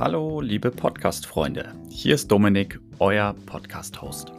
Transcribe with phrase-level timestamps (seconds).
[0.00, 1.74] Hallo, liebe Podcast-Freunde.
[1.90, 4.32] Hier ist Dominik, euer Podcast-Host.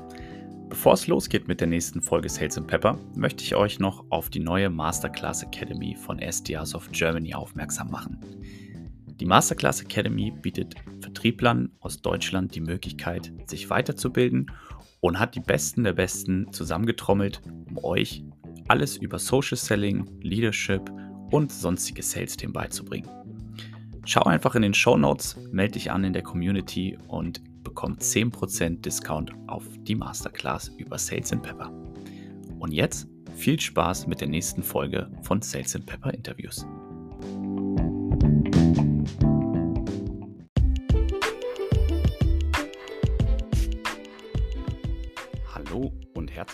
[0.69, 4.31] Bevor es losgeht mit der nächsten Folge Sales and Pepper, möchte ich euch noch auf
[4.31, 8.19] die neue Masterclass Academy von SDRs of Germany aufmerksam machen.
[9.19, 14.49] Die Masterclass Academy bietet Vertrieblern aus Deutschland die Möglichkeit, sich weiterzubilden
[14.99, 18.23] und hat die Besten der Besten zusammengetrommelt, um euch
[18.67, 20.89] alles über Social Selling, Leadership
[21.29, 23.20] und sonstige Sales-Themen beizubringen.
[24.05, 28.81] Schau einfach in den Show Notes, melde dich an in der Community und bekomm 10%
[28.81, 31.71] Discount auf die Masterclass über Sales and Pepper.
[32.59, 36.65] Und jetzt viel Spaß mit der nächsten Folge von Sales and Pepper Interviews.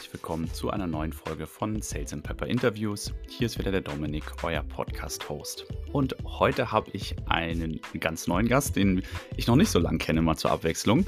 [0.07, 3.11] Herzlich willkommen zu einer neuen Folge von Sales and Pepper Interviews.
[3.27, 5.65] Hier ist wieder der Dominik, euer Podcast-Host.
[5.91, 9.03] Und heute habe ich einen ganz neuen Gast, den
[9.35, 11.05] ich noch nicht so lange kenne, mal zur Abwechslung.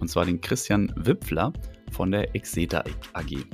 [0.00, 1.54] Und zwar den Christian Wipfler
[1.92, 3.46] von der Exeta AG.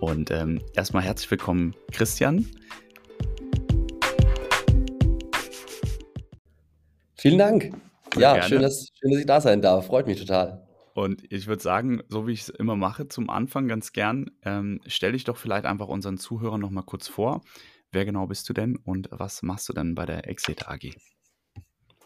[0.00, 2.44] Und ähm, erstmal herzlich willkommen, Christian.
[7.14, 7.70] Vielen Dank.
[8.16, 9.86] Ja, schön dass, schön, dass ich da sein darf.
[9.86, 10.66] Freut mich total.
[10.94, 14.80] Und ich würde sagen, so wie ich es immer mache, zum Anfang ganz gern, ähm,
[14.86, 17.42] stell dich doch vielleicht einfach unseren Zuhörern noch mal kurz vor.
[17.92, 20.94] Wer genau bist du denn und was machst du denn bei der Exeta AG?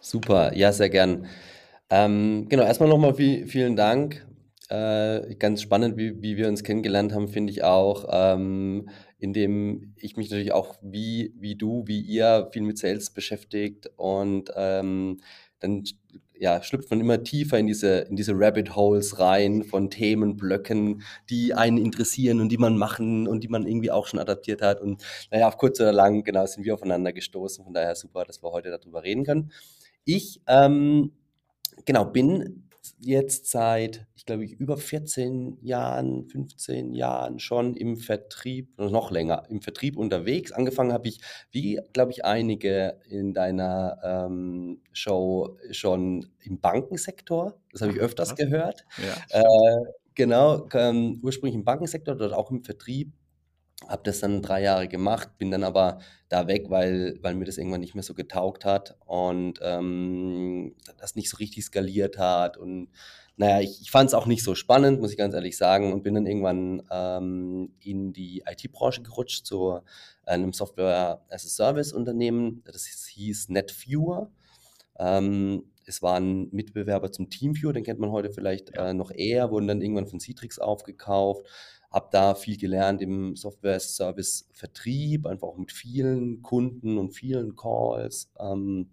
[0.00, 1.26] Super, ja, sehr gern.
[1.90, 4.26] Ähm, genau, erstmal nochmal viel, vielen Dank.
[4.68, 10.16] Äh, ganz spannend, wie, wie wir uns kennengelernt haben, finde ich auch, ähm, indem ich
[10.16, 15.18] mich natürlich auch wie, wie du, wie ihr viel mit Sales beschäftigt und ähm,
[15.60, 15.84] dann
[16.38, 21.54] ja, schlüpft man immer tiefer in diese, in diese Rabbit Holes rein von Themenblöcken, die
[21.54, 24.80] einen interessieren und die man machen und die man irgendwie auch schon adaptiert hat.
[24.80, 27.64] Und naja, auf kurz oder lang, genau, sind wir aufeinander gestoßen.
[27.64, 29.52] Von daher super, dass wir heute darüber reden können.
[30.04, 31.12] Ich, ähm,
[31.84, 32.65] genau, bin
[32.98, 39.60] jetzt seit, ich glaube, über 14 Jahren, 15 Jahren schon im Vertrieb, noch länger, im
[39.60, 40.52] Vertrieb unterwegs.
[40.52, 41.20] Angefangen habe ich,
[41.50, 47.60] wie, glaube ich, einige in deiner ähm, Show schon im Bankensektor.
[47.72, 48.84] Das habe ich öfters gehört.
[48.98, 49.84] Ja, äh,
[50.14, 53.12] genau, ähm, ursprünglich im Bankensektor, dort auch im Vertrieb
[53.88, 55.98] habe das dann drei Jahre gemacht, bin dann aber
[56.28, 61.14] da weg, weil, weil mir das irgendwann nicht mehr so getaugt hat und ähm, das
[61.14, 62.56] nicht so richtig skaliert hat.
[62.56, 62.88] Und
[63.36, 66.02] naja, ich, ich fand es auch nicht so spannend, muss ich ganz ehrlich sagen, und
[66.02, 69.80] bin dann irgendwann ähm, in die IT-Branche gerutscht zu
[70.24, 72.62] einem Software-as-a-Service-Unternehmen.
[72.64, 74.30] Das hieß NetViewer.
[74.98, 79.50] Ähm, es war ein Mitbewerber zum TeamViewer, den kennt man heute vielleicht äh, noch eher,
[79.50, 81.44] wurden dann irgendwann von Citrix aufgekauft
[81.96, 88.30] habe da viel gelernt im Software-Service-Vertrieb, einfach auch mit vielen Kunden und vielen Calls.
[88.38, 88.90] Ähm,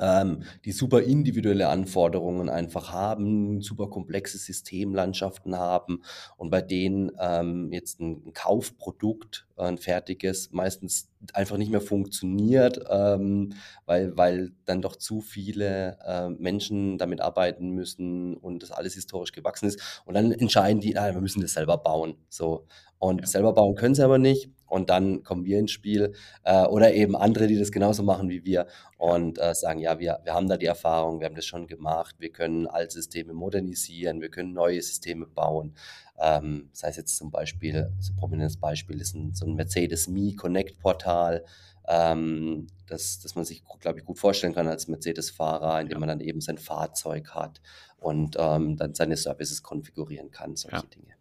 [0.00, 6.02] ähm, die super individuelle Anforderungen einfach haben, super komplexe Systemlandschaften haben
[6.36, 12.80] und bei denen ähm, jetzt ein, Kaufprodukt, äh, ein fertiges, meistens einfach nicht mehr funktioniert,
[12.90, 13.54] ähm,
[13.86, 19.32] weil, weil dann doch zu viele äh, Menschen damit arbeiten müssen und das alles historisch
[19.32, 20.02] gewachsen ist.
[20.04, 22.16] Und dann entscheiden die, ah, wir müssen das selber bauen.
[22.28, 22.66] So.
[23.04, 23.26] Und ja.
[23.26, 24.48] selber bauen können sie aber nicht.
[24.66, 28.46] Und dann kommen wir ins Spiel äh, oder eben andere, die das genauso machen wie
[28.46, 28.66] wir
[28.96, 32.16] und äh, sagen, ja, wir, wir haben da die Erfahrung, wir haben das schon gemacht,
[32.18, 35.74] wir können Altsysteme modernisieren, wir können neue Systeme bauen.
[36.18, 40.08] Ähm, sei es jetzt zum Beispiel, so ein prominentes Beispiel ist ein, so ein Mercedes
[40.08, 41.44] Me Connect Portal,
[41.86, 46.00] ähm, das, das man sich, glaube ich, gut vorstellen kann als Mercedes-Fahrer, indem ja.
[46.00, 47.60] man dann eben sein Fahrzeug hat
[47.98, 50.82] und ähm, dann seine Services konfigurieren kann, solche ja.
[50.82, 51.14] Dinge.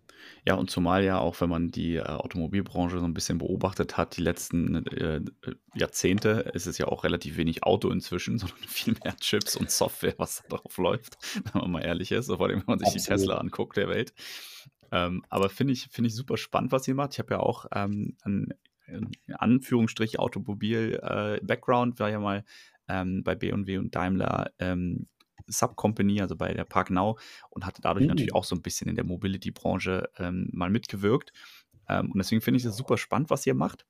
[0.45, 4.17] Ja, und zumal ja auch, wenn man die, äh, Automobilbranche so ein bisschen beobachtet hat,
[4.17, 5.21] die letzten, äh, äh,
[5.73, 10.15] Jahrzehnte, ist es ja auch relativ wenig Auto inzwischen, sondern viel mehr Chips und Software,
[10.17, 11.17] was da drauf läuft,
[11.53, 14.13] wenn man mal ehrlich ist, vor allem, wenn man sich die Tesla anguckt der Welt.
[14.91, 17.13] Ähm, aber finde ich finde ich super spannend, was ihr macht.
[17.13, 18.53] Ich habe ja auch, ähm, 'n
[18.85, 22.43] in Anführungsstrich Automobil, äh, Background, war ja mal,
[22.87, 25.07] ähm, bei BMW und Daimler, ähm,
[25.47, 28.37] Subcompany, also bei der ParkNow und hatte dadurch natürlich Mhm.
[28.37, 31.31] auch so ein bisschen in der Mobility-Branche, ähm, mal mitgewirkt.
[31.89, 33.85] Ähm, und deswegen finde ich das super spannend, was ihr macht.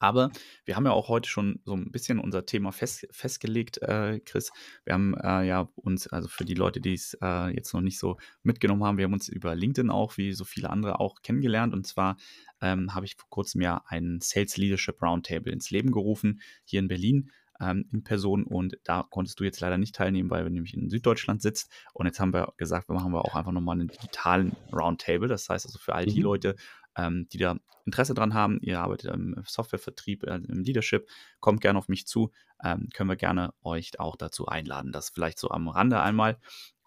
[0.00, 0.30] Aber
[0.64, 4.52] wir haben ja auch heute schon so ein bisschen unser Thema fest festgelegt, äh, Chris.
[4.84, 8.16] Wir haben, äh, ja uns also für die Leute, die's, äh, jetzt noch nicht so
[8.44, 11.74] mitgenommen haben, wir haben uns über LinkedIn auch, wie so viele andere auch, kennengelernt.
[11.74, 12.16] Und zwar,
[12.60, 16.86] ähm, habe ich vor Kurzem ja ein Sales Leadership Roundtable ins Leben gerufen, hier in
[16.86, 18.44] Berlin, ähm, in Person.
[18.44, 21.70] Und da konntest du jetzt leider nicht teilnehmen, weil du nämlich in Süddeutschland sitzt.
[21.94, 25.28] Und jetzt haben wir gesagt, wir machen wir auch einfach noch mal 'nen digitalen Roundtable.
[25.28, 26.22] Das heißt also für all die Mhm.
[26.22, 26.56] Leute,
[26.96, 31.08] ähm, die da Interesse dran haben, ihr arbeitet im Softwarevertrieb, äh, im Leadership,
[31.40, 32.32] kommt gerne auf mich zu,
[32.62, 34.92] ähm, können wir gerne euch auch dazu einladen.
[34.92, 36.38] Das vielleicht so am Rande einmal.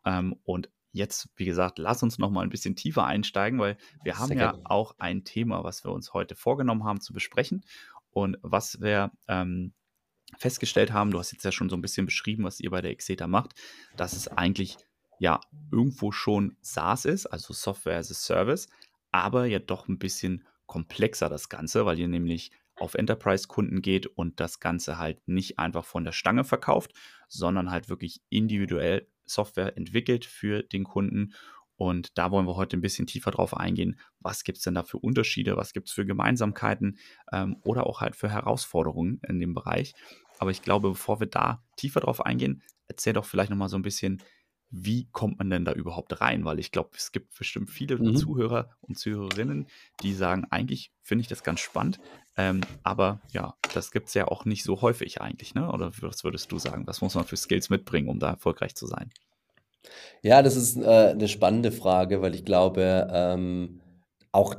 [0.06, 4.18] Ähm, und jetzt, wie gesagt, lass uns noch mal ein bisschen tiefer einsteigen, weil wir
[4.19, 7.63] haben ja auch ein Thema, was wir uns heute vorgenommen haben zu besprechen
[8.12, 9.73] und was wir, ähm,
[10.38, 12.92] festgestellt haben, du hast jetzt ja schon so ein bisschen beschrieben, was ihr bei der
[12.92, 13.54] Exeta macht,
[13.98, 14.78] dass es eigentlich,
[15.19, 15.39] ja,
[15.72, 18.68] irgendwo schon SaaS ist, also Software as a Service,
[19.12, 24.39] aber ja doch ein bisschen komplexer das Ganze, weil ihr nämlich auf Enterprise-Kunden geht und
[24.39, 26.94] das Ganze halt nicht einfach von der Stange verkauft,
[27.28, 31.33] sondern halt wirklich individuell Software entwickelt für den Kunden.
[31.81, 34.00] Und da wollen wir heute ein bisschen tiefer drauf eingehen.
[34.19, 35.57] Was gibt es denn da für Unterschiede?
[35.57, 37.00] Was gibt es für Gemeinsamkeiten
[37.31, 39.95] ähm, oder auch halt für Herausforderungen in dem Bereich?
[40.38, 43.78] Aber ich glaube, bevor wir da tiefer drauf eingehen, erzähl doch vielleicht noch mal so
[43.78, 44.24] ein bisschen,
[44.69, 46.45] wie kommt man denn da überhaupt rein?
[46.45, 48.12] Weil ich glaube, es gibt bestimmt viele Mhm.
[48.13, 49.69] Zuhörer und Zuhörerinnen,
[50.01, 52.00] die sagen: „Eigentlich finde ich das ganz spannend,
[52.38, 55.69] ähm, aber ja, das gibt's ja auch nicht so häufig eigentlich“, ne?
[55.72, 56.88] Oder was würdest du sagen?
[56.88, 59.12] Was muss man für Skills mitbringen, um da erfolgreich zu sein?
[60.24, 63.81] Ja, das ist, äh, 'ne spannende Frage, weil ich glaube, ähm,
[64.31, 64.54] auch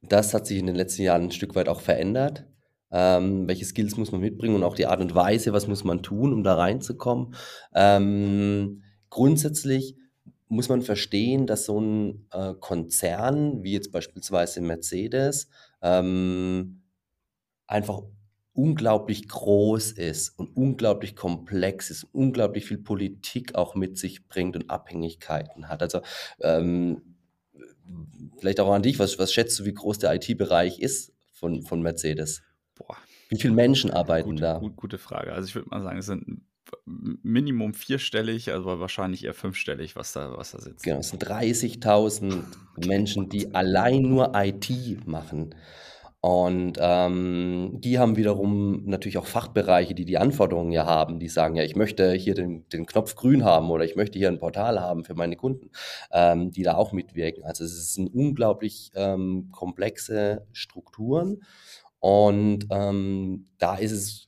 [0.00, 2.46] das hat sich in den letzten Jahren 'n Stück weit auch verändert.
[2.90, 6.02] Ähm, welche Skills muss man mitbringen und auch die Art und Weise, was muss man
[6.02, 7.34] tun, um da reinzukommen?
[7.74, 9.96] Ähm, grundsätzlich
[10.48, 15.48] muss man verstehen, dass so 'n, äh, Konzern wie jetzt beispielsweise Mercedes,
[15.82, 16.78] ähm
[17.68, 18.02] einfach
[18.54, 24.70] unglaublich groß ist und unglaublich komplex ist, unglaublich viel Politik auch mit sich bringt und
[24.70, 25.82] Abhängigkeiten hat.
[25.82, 26.00] Also,
[26.40, 27.02] ähm,
[28.38, 31.82] vielleicht auch an dich, was was schätzt du, wie groß der IT-Bereich ist von von
[31.82, 32.42] Mercedes?
[32.74, 32.96] Boah,
[33.28, 34.58] Wie viele Menschen arbeiten gute da?
[34.58, 35.32] gut gute Frage.
[35.32, 36.42] Also, ich würde mal sagen, es sind
[36.86, 40.84] Minimum vierstellig, aber wahrscheinlich eher fünfstellig, was da was da sitzt.
[40.84, 42.44] Genau, es sind 30.000
[42.76, 45.54] Okay, Menschen, die allein nur IT machen.
[46.24, 51.18] Und, ähm, die haben wiederum natürlich auch Fachbereiche, die die Anforderungen ja haben.
[51.18, 54.28] Die sagen: „Ja, ich möchte hier den den Knopf grün haben oder ich möchte hier
[54.28, 55.70] 'n Portal haben für meine Kunden“,
[56.12, 57.42] ähm, die da auch mitwirken.
[57.44, 61.42] Also, es sind unglaublich, ähm, komplexe Strukturen
[62.00, 64.26] und, ähm, da ist es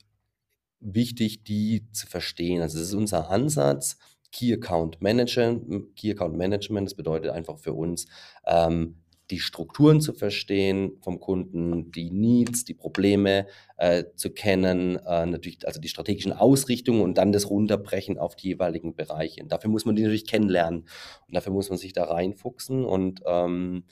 [0.81, 2.63] wichtig, die zu verstehen.
[2.63, 3.99] Also, das ist unser Ansatz,
[4.33, 6.89] Key Account Manager hm, Key Account Management.
[6.89, 8.07] Das bedeutet einfach für uns,
[8.47, 8.97] ähm,
[9.31, 13.47] die Strukturen zu verstehen vom Kunden, die Needs, die Probleme,
[13.79, 18.49] äh, zu kennen, äh, natürlich also die strategischen Ausrichtungen und dann das Runterbrechen auf die
[18.49, 19.43] jeweiligen Bereiche.
[19.43, 20.81] Und dafür muss man die natürlich kennenlernen
[21.27, 23.85] und dafür muss man sich da reinfuchsen und, ähm,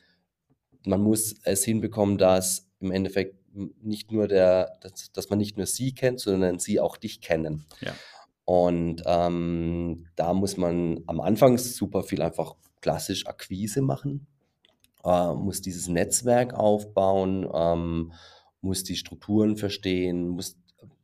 [0.84, 5.66] man muss es hinbekommen, dass im Endeffekt nicht nur der dass dass man nicht nur
[5.66, 7.66] sie kennt, sondern sie auch dich kennen.
[7.80, 7.94] Ja,
[8.44, 14.26] Und, ähm, da muss man am Anfang super viel einfach klassisch Akquise machen,
[15.04, 18.12] äh, muss dieses Netzwerk aufbauen, ähm,
[18.61, 20.56] muss die Strukturen verstehen, muss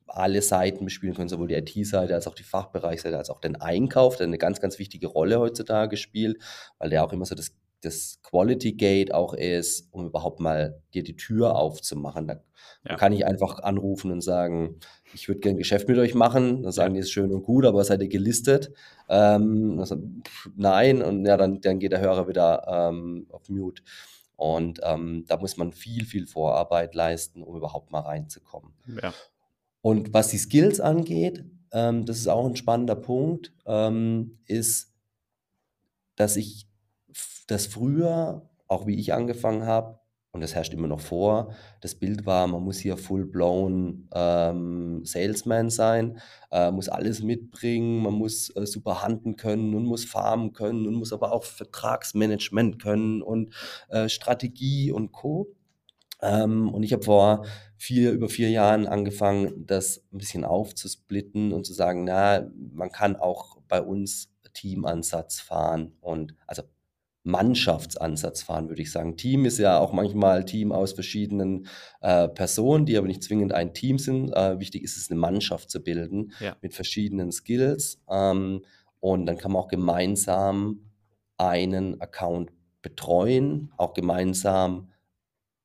[0.06, 4.16] alle Seiten bespielen können, sowohl die IT-Seite als auch die Fachbereichsseite, als auch den Einkauf,
[4.16, 6.38] der 'ne ganz, ganz wichtige Rolle heutzutage spielt,
[6.78, 11.02] weil der auch immer so das das Quality Gate auch ist, um überhaupt mal dir
[11.02, 12.26] die Tür aufzumachen.
[12.28, 12.42] Da
[12.84, 14.80] ja, kann nicht einfach anrufen und sagen:
[15.12, 16.84] „Ich würde gern Geschäft mit euch machen.“ Dann ja.
[16.84, 18.72] sagen die: „Ist schön und gut, aber seid ihr gelistet?“
[19.08, 19.96] Ähm, also,
[20.56, 23.82] nein und ja, dann dann geht der Hörer wieder, ähm, auf Mute.
[24.36, 28.72] Und, ähm, da muss man viel, viel Vorarbeit leisten, um überhaupt mal reinzukommen.
[28.86, 29.14] Ja,
[29.80, 34.92] Und was die Skills angeht, ähm, das ist auch 'n spannender Punkt, ähm, ist,
[36.16, 36.67] dass ich
[37.18, 39.98] f dass früher, auch wie ich angefangen habe
[40.32, 41.54] und das herrscht immer noch vor.
[41.80, 46.20] Das Bild war, man muss hier full-blown ähm, Salesman sein,
[46.52, 50.94] äh, muss alles mitbringen, man muss äh, super handeln können und muss farmen können und
[50.94, 53.54] muss aber auch Vertragsmanagement können und
[53.88, 55.48] äh, Strategie und Co.
[56.20, 57.46] Ähm, und ich habe vor
[57.76, 63.16] vier, über vier Jahren angefangen, das ein bisschen aufzusplitten und zu sagen, na, man kann
[63.16, 66.62] auch bei uns Teamansatz fahren und also
[67.28, 69.16] Mannschaftsansatz fahren, würde ich sagen.
[69.16, 71.66] Team ist ja auch manchmal Team aus verschiedenen
[72.00, 74.32] äh, Personen, die aber nicht zwingend ein Team sind.
[74.32, 76.56] Äh, wichtig ist es, eine Mannschaft zu bilden Ja.
[76.62, 78.00] mit verschiedenen Skills.
[78.08, 78.64] Ähm,
[79.00, 80.90] und dann kann man auch gemeinsam
[81.36, 82.50] einen Account
[82.82, 84.90] betreuen, auch gemeinsam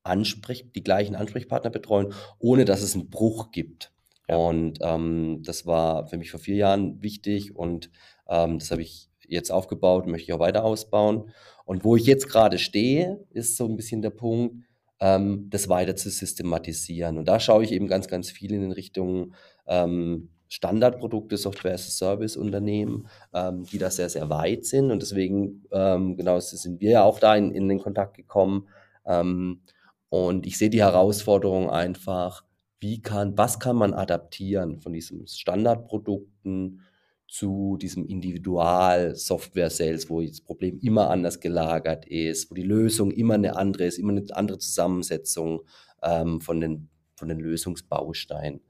[0.03, 3.91] Ansprech die gleichen Ansprechpartner betreuen, ohne dass es einen Bruch gibt.
[4.29, 4.35] Ja.
[4.35, 7.89] Und ähm, das war für mich vor vier Jahren wichtig und
[8.27, 11.31] ähm, das habe ich jetzt aufgebaut, möchte ich auch weiter ausbauen.
[11.65, 14.55] Und wo ich jetzt gerade stehe, ist so ein bisschen der Punkt,
[14.99, 17.17] ähm, das weiter zu systematisieren.
[17.17, 19.33] Und da schaue ich eben ganz, ganz viel in Richtung
[19.67, 24.91] ähm, Standardprodukte, Software as a Service Unternehmen, ähm, die da sehr, sehr weit sind.
[24.91, 28.67] Und deswegen, ähm, genau, sind wir ja auch da in, in den Kontakt gekommen.
[29.05, 29.61] Ähm,
[30.09, 32.43] und ich sehe die Herausforderung einfach,
[32.79, 36.81] wie kann, was kann man adaptieren von diesen Standardprodukten
[37.27, 43.55] zu diesem Individual-Software-Sales, wo das Problem immer anders gelagert ist, wo die Lösung immer eine
[43.55, 45.61] andere ist, immer eine andere Zusammensetzung
[46.03, 48.61] ähm, von, den, von den Lösungsbausteinen.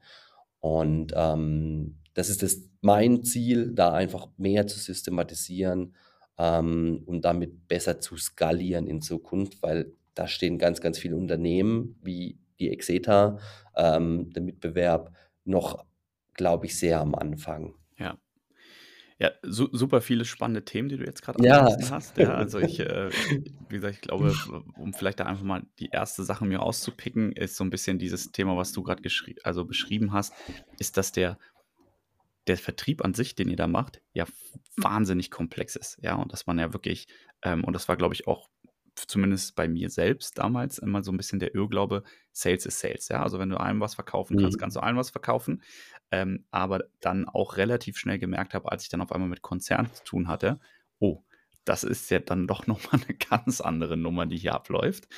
[0.60, 5.94] Und ähm, das ist das, mein Ziel, da einfach mehr zu systematisieren
[6.38, 11.98] ähm, und damit besser zu skalieren in Zukunft, weil da stehen ganz, ganz viele Unternehmen
[12.02, 13.38] wie die Exeta,
[13.76, 15.12] ähm, der Mitbewerb,
[15.44, 15.84] noch,
[16.32, 17.74] glaube ich, sehr am Anfang.
[17.98, 18.16] Ja.
[19.18, 21.64] Ja, su super viele spannende Themen, die du jetzt gerade Ja.
[21.90, 22.16] hast.
[22.18, 23.10] Ja, also ich, äh,
[23.68, 24.34] wie gesagt, ich glaube,
[24.76, 28.32] um vielleicht da einfach mal die erste Sache mir auszupicken, ist so ein bisschen dieses
[28.32, 29.02] Thema, was du gerade
[29.44, 30.34] also beschrieben hast,
[30.78, 31.38] ist, dass der
[32.46, 34.26] der Vertrieb an sich, den ihr da macht, ja
[34.76, 35.98] wahnsinnig komplex ist.
[36.02, 37.06] Ja, und dass man ja wirklich,
[37.42, 38.50] ähm, und das war, glaube ich, auch
[38.96, 43.08] zumindest bei mir selbst damals immer so ein bisschen der Irrglaube, Sales ist Sales.
[43.08, 44.60] Ja, also wenn du einem was verkaufen kannst, Mhm.
[44.60, 45.62] kannst du allen was verkaufen.
[46.14, 49.92] Ähm, aber dann auch relativ schnell gemerkt habe, als ich dann auf einmal mit Konzernen
[49.92, 50.60] zu tun hatte,
[51.00, 51.24] oh,
[51.64, 55.08] das ist ja dann doch nochmal eine ganz andere Nummer, die hier abläuft.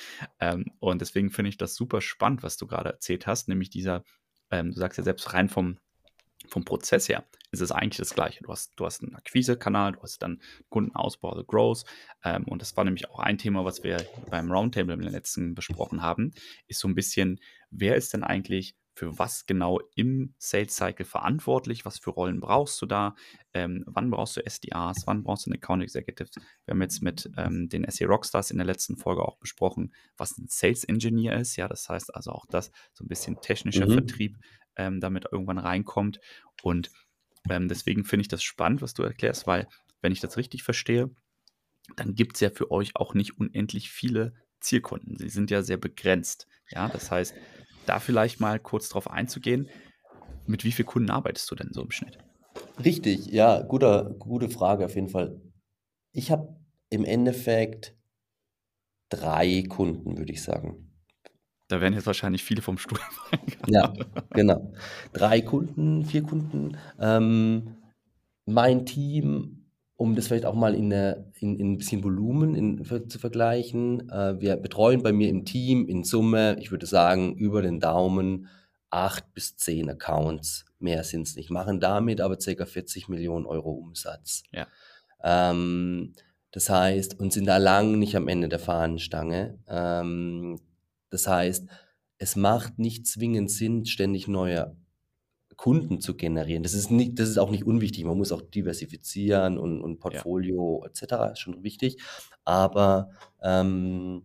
[0.40, 4.04] Ähm, und deswegen finde ich das super spannend, was du gerade erzählt hast, nämlich dieser,
[4.50, 5.76] ähm, du sagst ja selbst rein vom,
[6.48, 8.42] vom Prozess her, ist es eigentlich das Gleiche.
[8.42, 11.84] Du hast, du hast einen Akquise-Kanal, du hast dann Kundenausbau, The Growth.
[12.24, 13.98] Ähm, und das war nämlich auch ein Thema, was wir
[14.30, 16.32] beim Roundtable im letzten besprochen haben,
[16.68, 17.38] ist so ein bisschen,
[17.68, 21.84] wer ist denn eigentlich für was genau im Sales Cycle verantwortlich?
[21.84, 23.14] Was für Rollen brauchst du da?
[23.52, 25.06] Ähm, wann brauchst du SDAs?
[25.06, 26.30] Wann brauchst du einen Account Executive?
[26.64, 30.38] Wir haben jetzt mit ähm, den SE Rockstars in der letzten Folge auch besprochen, was
[30.38, 31.56] ein Sales Engineer ist.
[31.56, 33.92] Ja, das heißt also auch, dass so ein bisschen technischer Mhm.
[33.92, 34.38] Vertrieb
[34.76, 36.18] ähm, damit irgendwann reinkommt.
[36.62, 36.90] Und
[37.50, 39.68] ähm, deswegen finde ich das spannend, was du erklärst, weil,
[40.00, 41.10] wenn ich das richtig verstehe,
[41.96, 45.18] dann gibt es ja für euch auch nicht unendlich viele Zielkunden.
[45.18, 46.48] Sie sind ja sehr begrenzt.
[46.70, 47.34] Ja, das heißt,
[47.86, 49.68] da vielleicht mal kurz drauf einzugehen,
[50.46, 52.18] mit wie vielen Kunden arbeitest du denn so im Schnitt?
[52.82, 55.40] Richtig, ja, guter, gute Frage auf jeden Fall.
[56.12, 56.56] Ich habe
[56.90, 57.94] im Endeffekt
[59.08, 60.92] drei Kunden, würde ich sagen.
[61.68, 62.98] Da werden jetzt wahrscheinlich viele vom Stuhl.
[63.66, 63.92] Ja,
[64.30, 64.72] genau.
[65.12, 66.76] Drei Kunden, vier Kunden.
[67.00, 67.76] Ähm,
[68.44, 69.55] mein Team,
[69.96, 74.10] um das vielleicht auch mal in, der, in, in ein bisschen Volumen in, zu vergleichen,
[74.10, 78.48] äh, wir betreuen bei mir im Team in Summe, ich würde sagen, über den Daumen
[78.90, 80.66] acht bis zehn Accounts.
[80.78, 81.50] Mehr sind es nicht.
[81.50, 82.66] Machen damit aber ca.
[82.66, 84.42] 40 Millionen Euro Umsatz.
[84.52, 84.66] Ja.
[85.22, 86.12] Ähm,
[86.52, 89.58] das heißt, und sind da lang nicht am Ende der Fahnenstange.
[89.66, 90.60] Ähm,
[91.10, 91.66] das heißt,
[92.18, 94.76] es macht nicht zwingend Sinn, ständig neue
[95.56, 96.62] Kunden zu generieren.
[96.62, 98.04] Das ist, nicht, das ist auch nicht unwichtig.
[98.04, 101.32] Man muss auch diversifizieren und, und Portfolio etc.
[101.32, 101.96] ist schon wichtig.
[102.44, 103.10] Aber
[103.42, 104.24] ähm,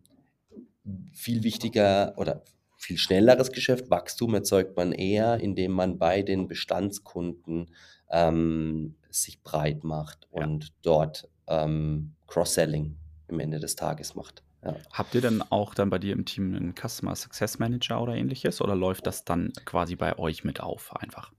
[1.14, 2.44] viel wichtiger oder
[2.78, 7.72] viel schnelleres Geschäft, Wachstum erzeugt man eher, indem man bei den Bestandskunden
[8.10, 10.44] ähm, sich breit macht Ja.
[10.46, 12.98] und dort ähm, Cross-Selling
[13.30, 14.44] am Ende des Tages macht.
[14.64, 14.76] Ja.
[14.92, 18.62] Habt ihr denn auch dann bei dir im Team einen Customer Success Manager oder ähnliches?
[18.62, 21.32] Oder läuft das dann quasi bei euch mit auf einfach?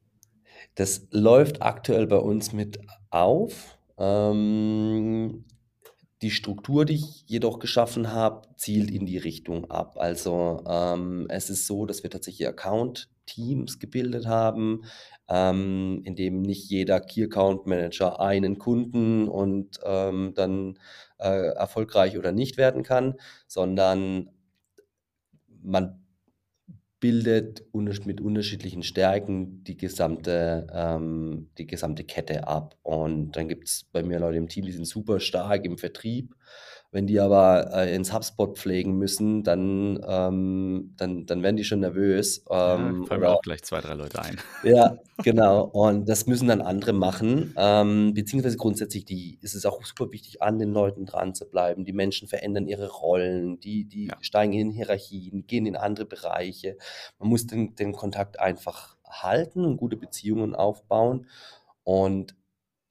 [0.74, 2.78] Das läuft aktuell bei uns mit
[3.10, 3.78] auf.
[3.98, 5.44] Ähm,
[6.22, 9.96] die Struktur, die ich jedoch geschaffen habe, zielt in die Richtung ab.
[9.98, 12.46] Also ähm, es ist so, dass wir tatsächlich
[13.32, 14.84] Account-Teams gebildet haben,
[15.28, 20.78] ähm, in dem nicht jeder Key Account Manager einen Kunden und ähm, dann
[21.18, 23.14] äh, erfolgreich oder nicht werden kann,
[23.46, 24.30] sondern
[25.62, 25.98] man
[27.00, 27.64] bildet
[28.06, 32.76] mit unterschiedlichen Stärken die gesamte, ähm, die gesamte Kette ab.
[32.82, 36.36] Und dann gibt es bei mir Leute im Team, die sind super stark im Vertrieb.
[36.92, 41.80] Wenn die aber äh, ins HubSpot pflegen müssen, dann, ähm, dann, dann werden die schon
[41.80, 42.44] nervös.
[42.76, 44.38] Ja, Ähm, fallen mir oder auch gleich zwei, drei Leute ein.
[44.62, 45.64] ja, genau.
[45.64, 47.54] Und das müssen dann andere machen.
[47.56, 51.86] Ähm, beziehungsweise grundsätzlich die, ist es auch super wichtig, an den Leuten dran zu bleiben.
[51.86, 54.18] Die Menschen verändern ihre Rollen, die, die Ja.
[54.20, 56.76] steigen in Hierarchien, gehen in andere Bereiche.
[57.18, 61.26] Man muss den, den Kontakt einfach halten und gute Beziehungen aufbauen.
[61.84, 62.36] Und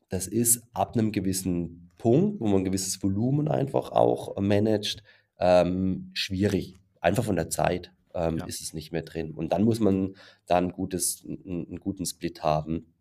[0.10, 5.04] das ist ab einem gewissen Punkt, wo man ein gewisses Volumen einfach auch managt,
[5.40, 6.78] ähm, schwierig.
[7.00, 8.46] Einfach von der Zeit ähm, Ja.
[8.46, 9.34] ist es nicht mehr drin.
[9.36, 10.16] Und dann muss man
[10.48, 12.94] da ein gutes, einen, einen guten Split haben.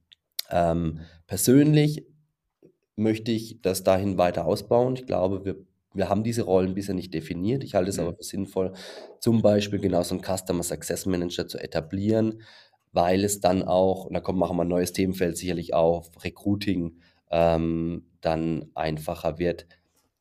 [0.51, 2.07] Ähm, persönlich
[2.97, 4.95] möchte ich das dahin weiter ausbauen.
[4.97, 5.57] Ich glaube, wir,
[5.95, 7.65] wir haben diese Rollen bisher nicht definiert.
[7.65, 8.17] Ich halte es aber Mhm.
[8.17, 8.73] für sinnvoll,
[9.21, 12.43] zum Beispiel genau so einen Customer Success Manager zu etablieren,
[12.93, 16.99] weil es dann auch, und da kommt, machen wir ein neues Themenfeld sicherlich auf, Recruiting
[17.31, 19.67] ähm, dann einfacher wird.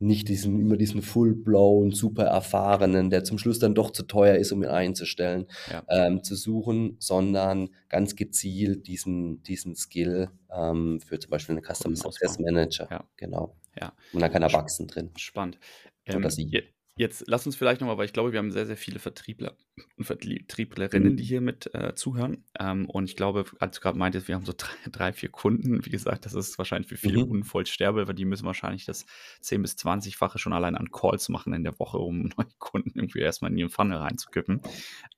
[0.02, 4.54] Nicht diesen, immer diesen full-blown, super erfahrenen, der zum Schluss dann doch zu teuer ist,
[4.54, 5.84] um ihn einzustellen, Ja.
[5.90, 11.98] ähm, zu suchen, sondern ganz gezielt diesen, diesen Skill ähm, für zum Beispiel einen Customer
[11.98, 12.40] Success.
[12.40, 12.88] Manager.
[12.90, 13.04] Ja.
[13.18, 13.58] Genau.
[13.78, 13.92] Ja.
[14.14, 15.12] Und dann kann er wachsen drin.
[15.18, 15.60] Spannend.
[16.08, 16.64] Oder Ähm, sie.
[17.00, 19.56] Je- jetzt lass uns vielleicht nochmal, weil ich glaube, wir haben sehr, sehr viele Vertriebler
[19.98, 21.28] und Vertrieblerinnen, die Mhm.
[21.28, 22.46] hier mit äh, zuhören.
[22.60, 25.86] Ähm, und ich glaube, als du gerade meintest, wir haben so drei, drei, vier Kunden.
[25.86, 27.32] Wie gesagt, das ist wahrscheinlich für viele Mhm.
[27.32, 29.06] unvollsterbel, weil die müssen wahrscheinlich das
[29.42, 33.20] 10- bis 20-fache schon allein an Calls machen in der Woche, um neue Kunden irgendwie
[33.20, 34.62] erstmal in ihren Funnel reinzukippen.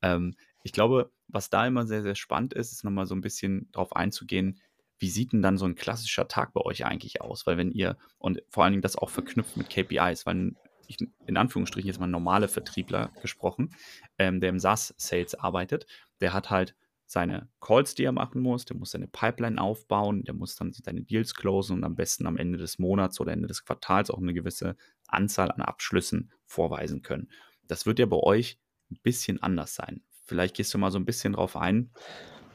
[0.01, 3.71] Ähm, ich glaube, was da immer sehr, sehr spannend ist, ist nochmal so ein bisschen
[3.71, 4.59] drauf einzugehen,
[4.99, 7.47] wie sieht denn dann so ein klassischer Tag bei euch eigentlich aus?
[7.47, 10.53] Weil wenn ihr, und vor allen Dingen das auch verknüpft mit KPIs, weil
[10.91, 13.73] ich, in Anführungsstrichen jetzt mal normale Vertriebler gesprochen,
[14.17, 15.85] ähm, der im SaaS-Sales arbeitet,
[16.19, 20.33] der hat halt seine Calls, die er machen muss, der muss seine Pipeline aufbauen, der
[20.33, 23.65] muss dann seine Deals closen und am besten am Ende des Monats oder Ende des
[23.65, 27.29] Quartals auch eine gewisse Anzahl an Abschlüssen vorweisen können.
[27.67, 30.03] Das wird ja bei euch ein bisschen anders sein.
[30.23, 31.91] Vielleicht gehst du mal so ein bisschen drauf ein,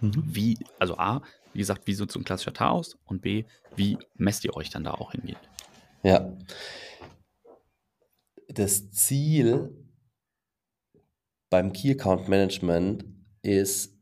[0.00, 0.22] Mhm.
[0.26, 1.22] wie, also A,
[1.52, 3.44] wie gesagt, wie so ein klassischer Tag aus und B,
[3.76, 5.38] wie messt ihr euch dann da auch hingehen?
[6.02, 6.30] Ja.
[8.56, 9.70] Das Ziel
[11.50, 13.04] beim Key Account Management
[13.42, 13.94] ist,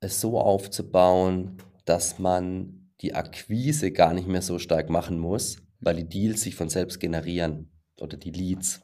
[0.00, 5.96] es so aufzubauen, dass man die Akquise gar nicht mehr so stark machen muss, weil
[5.96, 8.82] die Deals sich von selbst generieren oder die Leads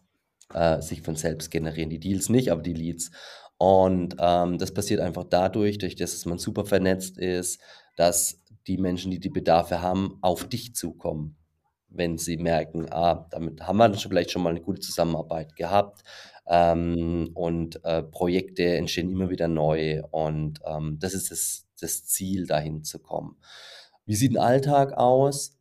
[0.54, 1.90] äh, sich von selbst generieren.
[1.90, 3.10] Die Deals nicht, aber die Leads.
[3.58, 7.60] Und ähm, das passiert einfach dadurch, durch das, dass man super vernetzt ist,
[7.96, 11.37] dass die Menschen, die die Bedarfe haben, auf dich zukommen
[11.88, 16.02] wenn sie merken, ah, damit haben wir vielleicht schon mal eine gute Zusammenarbeit gehabt
[16.46, 22.46] ähm, und äh, Projekte entstehen immer wieder neu und ähm, das ist das, das Ziel,
[22.46, 23.36] dahin zu kommen.
[24.06, 25.56] Wie sieht ein Alltag aus?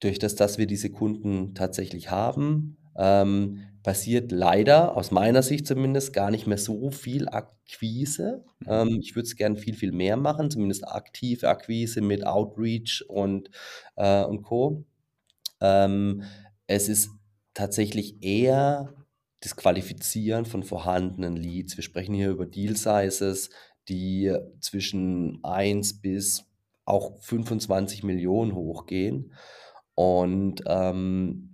[0.00, 6.12] Durch das, dass wir diese Kunden tatsächlich haben, ähm, passiert leider, aus meiner Sicht zumindest,
[6.12, 8.44] gar nicht mehr so viel Akquise.
[8.60, 8.66] Mhm.
[8.68, 13.50] Ähm, ich würde es gern viel, viel mehr machen, zumindest aktive Akquise mit Outreach und,
[13.96, 14.84] äh, und Co.
[15.60, 16.22] Ähm,
[16.66, 17.10] es ist
[17.52, 18.94] tatsächlich eher
[19.40, 21.76] das Qualifizieren von vorhandenen Leads.
[21.76, 23.50] Wir sprechen hier über Deal Sizes,
[23.88, 26.46] die zwischen 1 bis
[26.86, 29.34] auch 25 Millionen hochgehen.
[29.94, 31.53] Und ähm,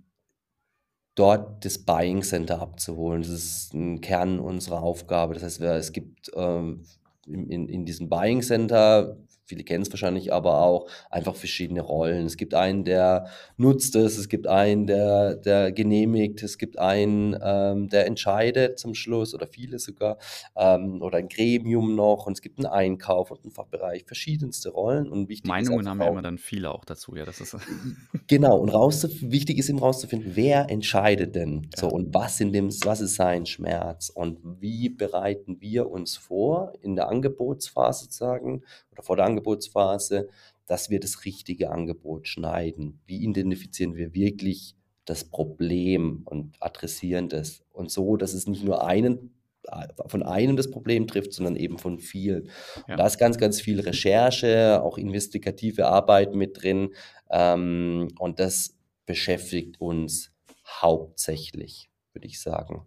[1.21, 3.21] dort das Buying Center abzuholen.
[3.21, 5.35] Das ist ein Kern unserer Aufgabe.
[5.35, 6.83] Das heißt, es gibt ähm,
[7.27, 9.17] in, in, in diesem Buying Center,
[9.51, 12.25] viele kennen es wahrscheinlich, aber auch einfach verschiedene Rollen.
[12.25, 17.37] Es gibt einen, der nutzt es, es gibt einen, der, der genehmigt, es gibt einen,
[17.43, 20.19] ähm, der entscheidet zum Schluss oder viele sogar,
[20.55, 25.09] ähm, oder ein Gremium noch und es gibt einen Einkauf und einen Fachbereich, verschiedenste Rollen
[25.09, 27.57] und wichtig Meinungen haben ja immer dann viele auch dazu, ja, das ist,
[28.27, 32.53] Genau, und rauszuf wichtig ist eben rauszufinden, wer entscheidet denn so ja, und was in
[32.53, 38.63] dem was ist sein Schmerz und wie bereiten wir uns vor in der Angebotsphase sozusagen
[38.91, 40.29] oder vor der Angebotsphase,
[40.65, 43.01] dass wir das richtige Angebot schneiden.
[43.05, 44.75] Wie identifizieren wir wirklich
[45.05, 50.55] das Problem und adressieren das und so, dass es nicht nur einen äh, von einem
[50.55, 52.43] das Problem trifft, sondern eben von vielen.
[52.43, 56.93] Und ja, da ist ganz, ganz viel Recherche, auch investigative Arbeit mit drin.
[57.29, 60.31] Ähm, und das beschäftigt uns
[60.65, 62.85] hauptsächlich, würde ich sagen.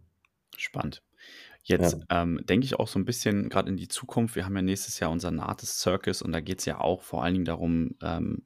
[0.56, 1.02] spannend.
[1.64, 1.78] Ja.
[1.78, 4.36] Jetzt ähm, denke ich auch so ein bisschen gerade in die Zukunft.
[4.36, 7.24] Wir haben ja nächstes Jahr unseren Artist Circus und da geht es ja auch vor
[7.24, 8.42] allen Dingen darum, ähm,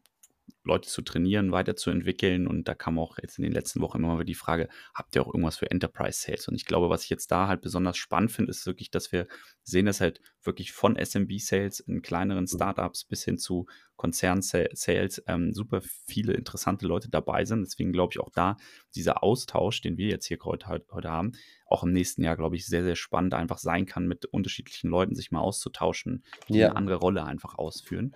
[0.68, 2.46] Leute zu trainieren, weiterzuentwickeln.
[2.46, 5.16] Und da kam auch jetzt in den letzten Wochen immer mal wieder die Frage, habt
[5.16, 6.46] ihr auch irgendwas für Enterprise Sales?
[6.46, 9.26] Und ich glaube, was ich jetzt da halt besonders spannend finde, ist wirklich, dass wir
[9.62, 12.48] sehen, dass halt wirklich von SMB Sales in kleineren mhm.
[12.54, 17.62] Startups bis hin zu Konzern-Sales ähm, super viele interessante Leute dabei sind.
[17.62, 18.56] Deswegen glaube ich auch da,
[18.94, 21.32] dieser Austausch, den wir jetzt hier heute, heute haben,
[21.66, 25.14] auch im nächsten Jahr, glaube ich, sehr, sehr spannend einfach sein kann, mit unterschiedlichen Leuten
[25.14, 26.68] sich mal auszutauschen, die ja.
[26.68, 28.12] eine andere Rolle einfach ausführen.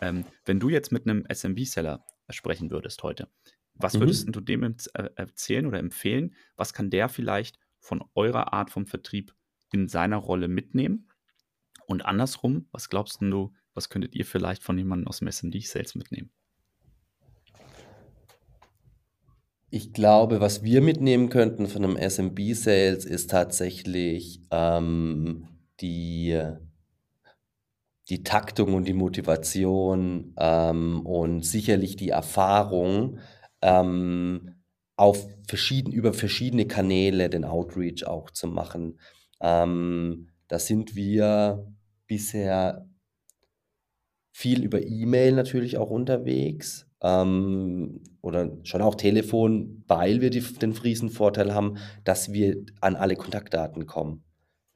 [0.00, 3.28] Ähm, wenn du jetzt mit einem SMB-Seller sprechen würdest heute,
[3.74, 4.00] was mhm.
[4.00, 4.74] würdest du dem äh,
[5.16, 6.34] erzählen oder empfehlen?
[6.56, 9.34] Was kann der vielleicht von eurer Art vom Vertrieb
[9.72, 11.08] in seiner Rolle mitnehmen?
[11.86, 16.30] Und andersrum, was glaubst du, was könntet ihr vielleicht von jemandem aus dem SMB-Sales mitnehmen?
[19.70, 25.46] Ich glaube, was wir mitnehmen könnten von einem SMB-Sales ist tatsächlich ähm,
[25.80, 26.42] die,
[28.08, 33.18] die Taktung und die Motivation ähm, und sicherlich die Erfahrung,
[33.62, 34.54] ähm,
[34.96, 38.98] auf verschieden, über verschiedene Kanäle den Outreach auch zu machen.
[39.40, 41.66] Ähm, da sind wir
[42.06, 42.88] bisher
[44.32, 50.74] viel über E-Mail natürlich auch unterwegs ähm, oder schon auch Telefon, weil wir die, den
[50.74, 54.24] Friesenvorteil haben, dass wir an alle Kontaktdaten kommen.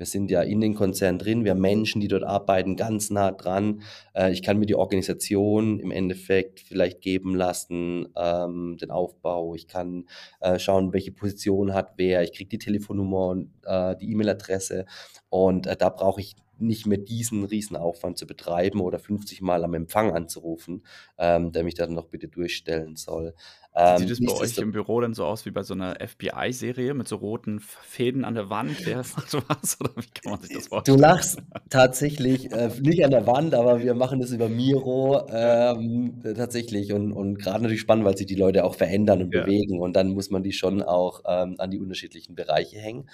[0.02, 3.30] Wir sind ja in den Konzernen drin, wir haben Menschen, die dort arbeiten, ganz nah
[3.30, 3.82] dran.
[4.14, 9.54] Äh, ich kann mir die Organisation im Endeffekt vielleicht geben lassen, ähm, den Aufbau.
[9.54, 10.06] Ich kann
[10.40, 12.24] äh, schauen, welche Position hat wer.
[12.24, 14.86] Ich kriege die Telefonnummer und äh, die E-Mail-Adresse.
[15.28, 19.74] Und äh, da brauche ich nicht mehr diesen Riesenaufwand zu betreiben oder 50 Mal am
[19.74, 20.82] Empfang anzurufen,
[21.18, 23.34] ähm, der mich dann noch bitte durchstellen soll.
[23.74, 26.92] Ähm, Sieht es bei euch im Büro dann so aus wie bei so einer FBI-Serie
[26.92, 28.84] mit so roten Fäden an der Wand?
[28.84, 29.78] Wer macht sowas?
[29.80, 30.98] Oder wie kann man sich das vorstellen?
[30.98, 31.38] Du lachst
[31.70, 37.12] tatsächlich, äh, nicht an der Wand, aber wir machen das über Miro ähm, tatsächlich und,
[37.12, 39.42] und gerade natürlich spannend, weil sich die Leute auch verändern und ja.
[39.42, 43.08] bewegen und dann muss man die schon auch ähm, an die unterschiedlichen Bereiche hängen.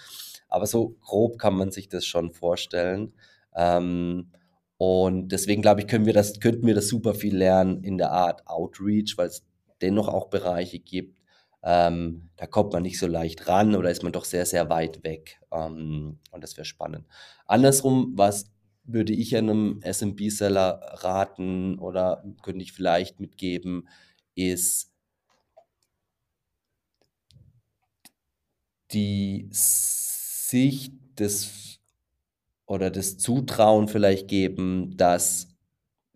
[0.48, 3.12] Aber so grob kann man sich das schon vorstellen.
[3.54, 4.30] Ähm,
[4.76, 8.12] und deswegen glaube ich, können wir das, könnten wir das super viel lernen in der
[8.12, 9.44] Art Outreach, weil es
[9.80, 11.18] dennoch auch Bereiche gibt,
[11.62, 15.02] ähm, da kommt man nicht so leicht ran oder ist man doch sehr, sehr weit
[15.02, 15.40] weg.
[15.52, 17.06] Ähm, und das wäre spannend.
[17.46, 18.46] Andersrum, was
[18.84, 23.88] würde ich einem SMB-Seller raten oder könnte ich vielleicht mitgeben,
[24.34, 24.92] ist
[28.92, 31.67] die Sicht des
[32.68, 35.48] oder das Zutrauen vielleicht geben, dass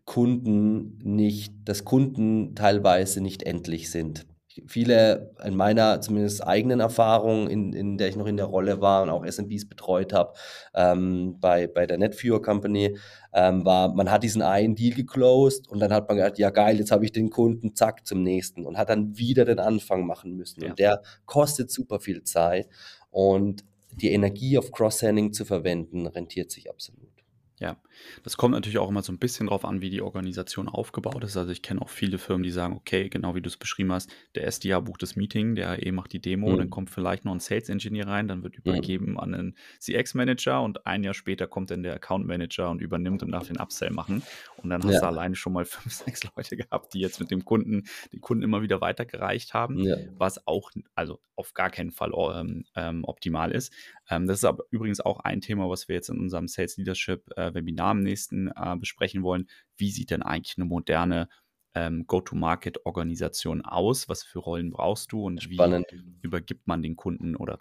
[0.04, 4.26] Kunden nicht, dass Kunden teilweise nicht endlich sind.
[4.66, 9.02] Viele in meiner zumindest eigenen Erfahrung, in, in der ich noch in der Rolle war
[9.02, 10.34] und auch SMBs betreut habe,
[10.74, 12.98] ähm, bei, bei der NetViewer Company,
[13.32, 16.76] ähm, war, man hat diesen einen Deal geclosed und dann hat man gedacht, ja geil,
[16.78, 20.36] jetzt habe ich den Kunden, zack, zum nächsten und hat dann wieder den Anfang machen
[20.36, 20.62] müssen.
[20.62, 20.68] Ja.
[20.68, 22.68] Und der kostet super viel Zeit
[23.10, 27.12] und die Energie auf Cross-Selling zu verwenden, rentiert sich absolut.
[27.62, 27.76] Ja,
[28.24, 31.37] das kommt natürlich auch immer so ein bisschen drauf an, wie die Organisation aufgebaut ist.
[31.37, 34.11] Also ich kenne auch viele Firmen, die sagen, okay, genau wie du es beschrieben hast,
[34.35, 36.59] der SDA bucht das Meeting, der AE macht die Demo, mhm.
[36.59, 39.18] dann kommt vielleicht noch ein Sales Engineer rein, dann wird übergeben mhm.
[39.18, 43.22] an einen CX Manager und ein Jahr später kommt dann der Account Manager und übernimmt
[43.22, 44.24] und darf den Upsell machen.
[44.62, 45.01] Und dann hast ja.
[45.01, 48.42] du alleine schon mal fünf, sechs Leute gehabt, die jetzt mit dem Kunden, den Kunden
[48.42, 49.96] immer wieder weitergereicht haben, ja.
[50.16, 53.72] was auch, also auf gar keinen Fall ähm, ähm, optimal ist.
[54.09, 57.31] Ähm, das ist aber übrigens auch ein Thema, was wir jetzt in unserem Sales Leadership
[57.37, 59.48] äh, Webinar im nächsten äh, besprechen wollen.
[59.77, 61.29] Wie sieht denn eigentlich eine moderne
[61.75, 64.09] ähm, Go-to-Market-Organisation aus?
[64.09, 65.87] Was für Rollen brauchst du und Spannend.
[65.90, 67.59] wie übergibt man den Kunden oder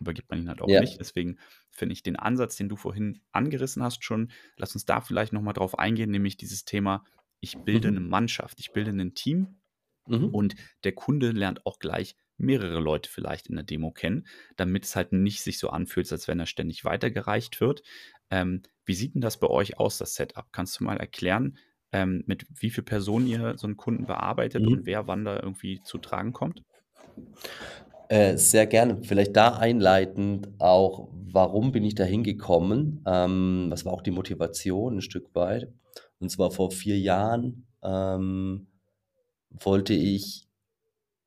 [0.00, 0.80] übergibt man ihn halt auch ja.
[0.80, 0.98] nicht.
[1.00, 1.38] Deswegen
[1.70, 5.54] finde ich den Ansatz, den du vorhin angerissen hast, schon, lass uns da vielleicht nochmal
[5.54, 7.04] drauf eingehen, nämlich dieses Thema,
[7.40, 7.96] ich bilde mhm.
[7.96, 9.60] eine Mannschaft, ich bilde ein Team
[10.06, 10.26] mhm.
[10.26, 14.96] und der Kunde lernt auch gleich mehrere Leute vielleicht in der Demo kennen, damit es
[14.96, 17.82] halt nicht sich so anfühlt, als wenn er ständig weitergereicht wird.
[18.30, 20.46] Ähm, wie sieht denn das bei euch aus, das Setup?
[20.52, 21.58] Kannst du mal erklären,
[21.92, 24.68] ähm, mit wie vielen Personen ihr so einen Kunden bearbeitet mhm.
[24.68, 26.62] und wer wann da irgendwie zu tragen kommt?
[28.10, 28.98] Äh, sehr gerne.
[29.04, 33.04] Vielleicht da einleitend auch, warum bin ich da hingekommen?
[33.06, 35.68] Ähm, was war auch die Motivation ein Stück weit?
[36.18, 38.66] Und zwar vor vier Jahren ähm,
[39.50, 40.48] wollte ich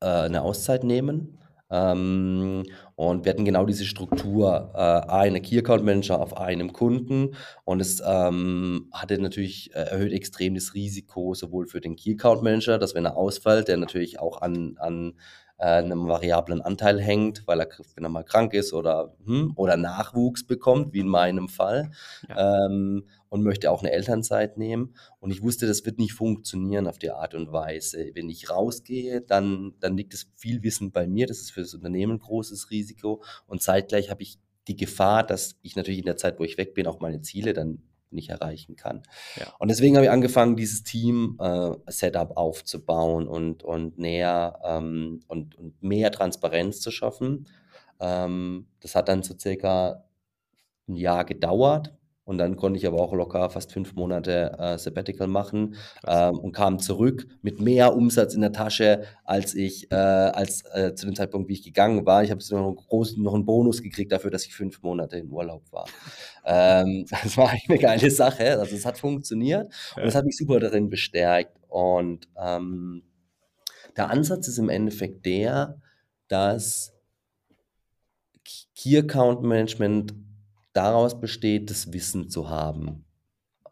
[0.00, 1.38] äh, eine Auszeit nehmen.
[1.70, 2.64] Ähm,
[2.96, 7.80] und wir hatten genau diese Struktur, äh, eine Key Account Manager auf einem Kunden und
[7.80, 12.78] es ähm, hatte natürlich äh, erhöht extrem das Risiko sowohl für den Key Account Manager,
[12.78, 15.14] dass wenn er ausfällt, der natürlich auch an, an
[15.56, 20.46] einem variablen Anteil hängt, weil er, wenn er mal krank ist oder, hm, oder Nachwuchs
[20.46, 21.90] bekommt, wie in meinem Fall,
[22.28, 22.66] ja.
[22.66, 24.94] ähm, und möchte auch eine Elternzeit nehmen.
[25.20, 28.10] Und ich wusste, das wird nicht funktionieren auf die Art und Weise.
[28.14, 31.26] Wenn ich rausgehe, dann, dann liegt es viel Wissen bei mir.
[31.26, 33.22] Das ist für das Unternehmen ein großes Risiko.
[33.46, 34.38] Und zeitgleich habe ich
[34.68, 37.52] die Gefahr, dass ich natürlich in der Zeit, wo ich weg bin, auch meine Ziele
[37.52, 37.82] dann
[38.14, 39.02] nicht erreichen kann.
[39.36, 39.52] Ja.
[39.58, 45.82] Und deswegen habe ich angefangen, dieses Team-Setup äh, aufzubauen und, und näher ähm, und, und
[45.82, 47.48] mehr Transparenz zu schaffen.
[48.00, 50.04] Ähm, das hat dann so circa
[50.88, 51.94] ein Jahr gedauert,
[52.24, 56.52] und dann konnte ich aber auch locker fast fünf Monate äh, Sabbatical machen ähm, und
[56.52, 61.14] kam zurück mit mehr Umsatz in der Tasche, als ich äh, als äh, zu dem
[61.14, 62.24] Zeitpunkt, wie ich gegangen war.
[62.24, 65.30] Ich habe noch einen großen, noch einen Bonus gekriegt dafür, dass ich fünf Monate in
[65.30, 65.86] Urlaub war.
[66.46, 68.58] ähm, das war eine geile Sache.
[68.58, 70.02] Also es hat funktioniert ja.
[70.02, 71.58] und es hat mich super darin bestärkt.
[71.68, 73.02] Und ähm,
[73.96, 75.80] der Ansatz ist im Endeffekt der,
[76.28, 76.94] dass
[78.74, 80.14] Key Account Management
[80.74, 83.06] daraus besteht, das Wissen zu haben.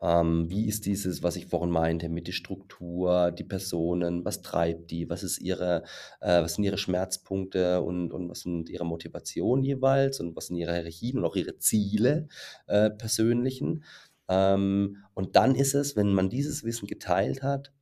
[0.02, 4.90] Ähm, wie ist dieses, was ich vorhin meinte, mit der Struktur, die Personen, was treibt
[4.90, 5.84] die, was ist ihre,
[6.20, 10.56] äh, was sind ihre Schmerzpunkte und, und was sind ihre Motivationen jeweils und was sind
[10.56, 12.28] ihre Hierarchien und auch ihre Ziele
[12.66, 13.84] äh, persönlichen.
[14.28, 17.72] Ähm, und dann ist es, wenn man dieses Wissen geteilt hat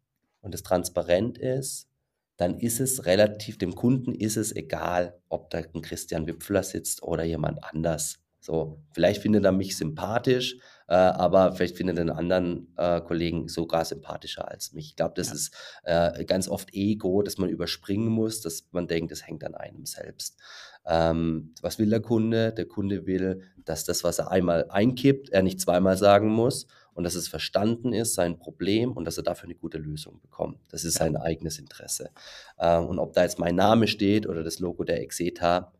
[0.42, 1.88] und es transparent ist,
[2.36, 7.02] dann ist es relativ, dem Kunden ist es egal, ob da ein Christian Wipfler sitzt
[7.02, 8.19] oder jemand anders.
[8.40, 10.56] So, vielleicht findet er mich sympathisch,
[10.88, 14.86] äh, aber vielleicht findet er einen anderen äh, Kollegen sogar sympathischer als mich.
[14.88, 15.34] Ich glaube, das ja.
[15.34, 19.54] ist äh, ganz oft Ego, dass man überspringen muss, dass man denkt, das hängt an
[19.54, 20.38] einem selbst.
[20.86, 22.52] Ähm, was will der Kunde?
[22.54, 27.04] Der Kunde will, dass das, was er einmal einkippt, er nicht zweimal sagen muss und
[27.04, 30.58] dass es verstanden ist, sein Problem und dass er dafür eine gute Lösung bekommt.
[30.70, 31.04] Das ist ja.
[31.04, 32.10] sein eigenes Interesse.
[32.58, 35.72] Ähm, und ob da jetzt mein Name steht oder das Logo der Exeta,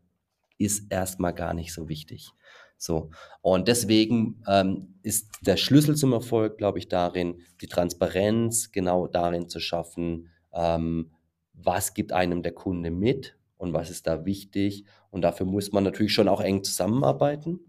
[0.57, 2.31] ist erstmal gar nicht so wichtig.
[2.81, 3.11] So.
[3.41, 9.47] Und deswegen ähm, ist der Schlüssel zum Erfolg, glaube ich, darin, die Transparenz genau darin
[9.47, 11.11] zu schaffen, ähm,
[11.53, 14.85] was gibt einem der Kunde mit und was ist da wichtig.
[15.11, 17.59] Und dafür muss man natürlich schon auch eng zusammenarbeiten,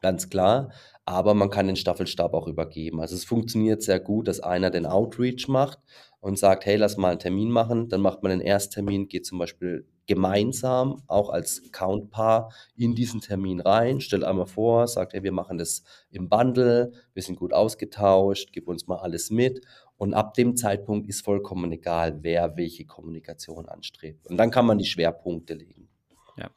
[0.00, 0.72] ganz klar.
[1.04, 3.02] Aber man kann den Staffelstab auch übergeben.
[3.02, 5.78] Also es funktioniert sehr gut, dass einer den Outreach macht
[6.20, 7.90] und sagt, hey, lass mal einen Termin machen.
[7.90, 13.60] Dann macht man den Ersttermin, geht zum Beispiel gemeinsam, auch als Countpaar, in diesen Termin
[13.60, 18.48] rein, stellt einmal vor, sagt, hey, wir machen das im Bundle, wir sind gut ausgetauscht,
[18.52, 19.64] gib uns mal alles mit.
[19.96, 24.26] Und ab dem Zeitpunkt ist vollkommen egal, wer welche Kommunikation anstrebt.
[24.26, 25.88] Und dann kann man die Schwerpunkte legen.
[26.36, 26.50] Ja,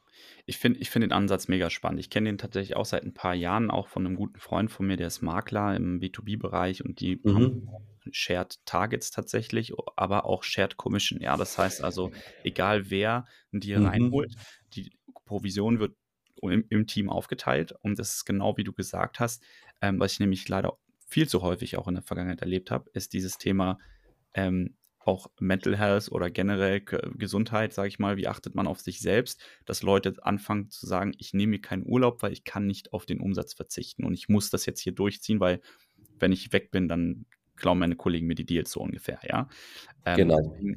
[0.46, 2.00] ich finde ich find den Ansatz mega spannend.
[2.00, 4.86] Ich kenne den tatsächlich auch seit ein paar Jahren, auch von einem guten Freund von
[4.86, 7.34] mir, der ist Makler im B2B-Bereich und die mhm.
[7.34, 7.68] haben
[8.10, 11.20] Shared Targets tatsächlich, aber auch Shared Commission.
[11.20, 12.10] Ja, das heißt also,
[12.44, 13.86] egal wer dir mhm.
[13.86, 14.34] reinholt,
[14.74, 14.92] die
[15.24, 15.96] Provision wird
[16.42, 17.72] im, im, Team aufgeteilt.
[17.82, 19.42] Und das ist genau wie du gesagt hast,
[19.80, 23.12] ähm, was ich nämlich leider viel zu häufig auch in der Vergangenheit erlebt habe, ist
[23.12, 23.78] dieses Thema
[24.34, 29.00] ähm, auch Mental Health oder generell Gesundheit, sage ich mal, wie achtet man auf sich
[29.00, 32.92] selbst, dass Leute anfangen zu sagen, ich nehme mir keinen Urlaub, weil ich kann nicht
[32.92, 35.60] auf den Umsatz verzichten und ich muss das jetzt hier durchziehen, weil
[36.18, 39.48] wenn ich weg bin, dann glauben meine Kollegen mir die Deals so ungefähr, ja.
[40.04, 40.56] Ähm, genau.
[40.56, 40.76] Äh,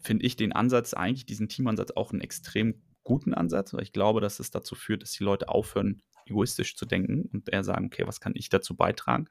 [0.00, 4.20] finde ich den Ansatz, eigentlich diesen Teamansatz auch einen extrem guten Ansatz, weil ich glaube,
[4.20, 8.06] dass es dazu führt, dass die Leute aufhören, egoistisch zu denken und eher sagen, okay,
[8.06, 9.26] was kann ich dazu beitragen?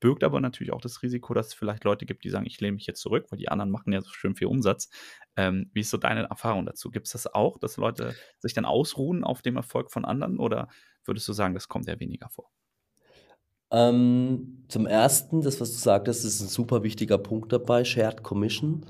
[0.00, 2.74] Birgt aber natürlich auch das Risiko, dass es vielleicht Leute gibt, die sagen, ich lehne
[2.74, 4.90] mich jetzt zurück, weil die anderen machen ja so schön viel Umsatz.
[5.36, 6.90] Ähm, wie ist so deine Erfahrung dazu?
[6.90, 10.68] Gibt es das auch, dass Leute sich dann ausruhen auf dem Erfolg von anderen oder
[11.04, 12.50] würdest du sagen, das kommt eher weniger vor?
[13.74, 18.86] Ähm, zum Ersten, das, was du sagtest, ist ein super wichtiger Punkt dabei, Shared Commission.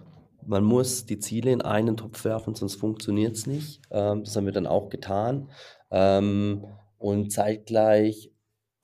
[0.46, 3.80] Man muss die Ziele in einen Topf werfen, sonst funktioniert es nicht.
[3.90, 5.48] Ähm, das haben wir dann auch getan.
[5.90, 6.66] Ähm,
[6.98, 8.30] und zeitgleich,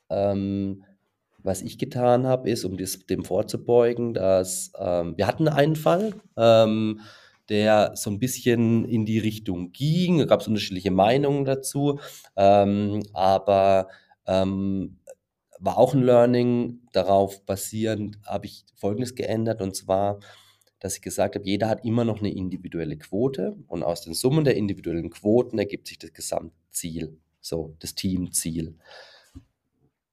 [0.09, 0.85] ähm,
[1.43, 6.15] was ich getan habe, ist, um das, dem vorzubeugen, dass ähm, wir hatten einen Fall,
[6.39, 7.01] ähm,
[7.51, 10.17] der so ein bisschen in die Richtung ging.
[10.17, 11.99] Da gab es unterschiedliche Meinungen dazu,
[12.37, 13.89] ähm, aber
[14.27, 15.00] ähm,
[15.61, 16.81] war auch ein Learning.
[16.93, 20.19] Darauf basierend habe ich Folgendes geändert und zwar,
[20.81, 24.45] dass ich gesagt habe, jeder hat immer noch eine individuelle Quote und aus den Summen
[24.45, 28.77] der individuellen Quoten ergibt sich das Gesamtziel, so das Teamziel.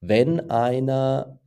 [0.01, 1.39] Wenn einer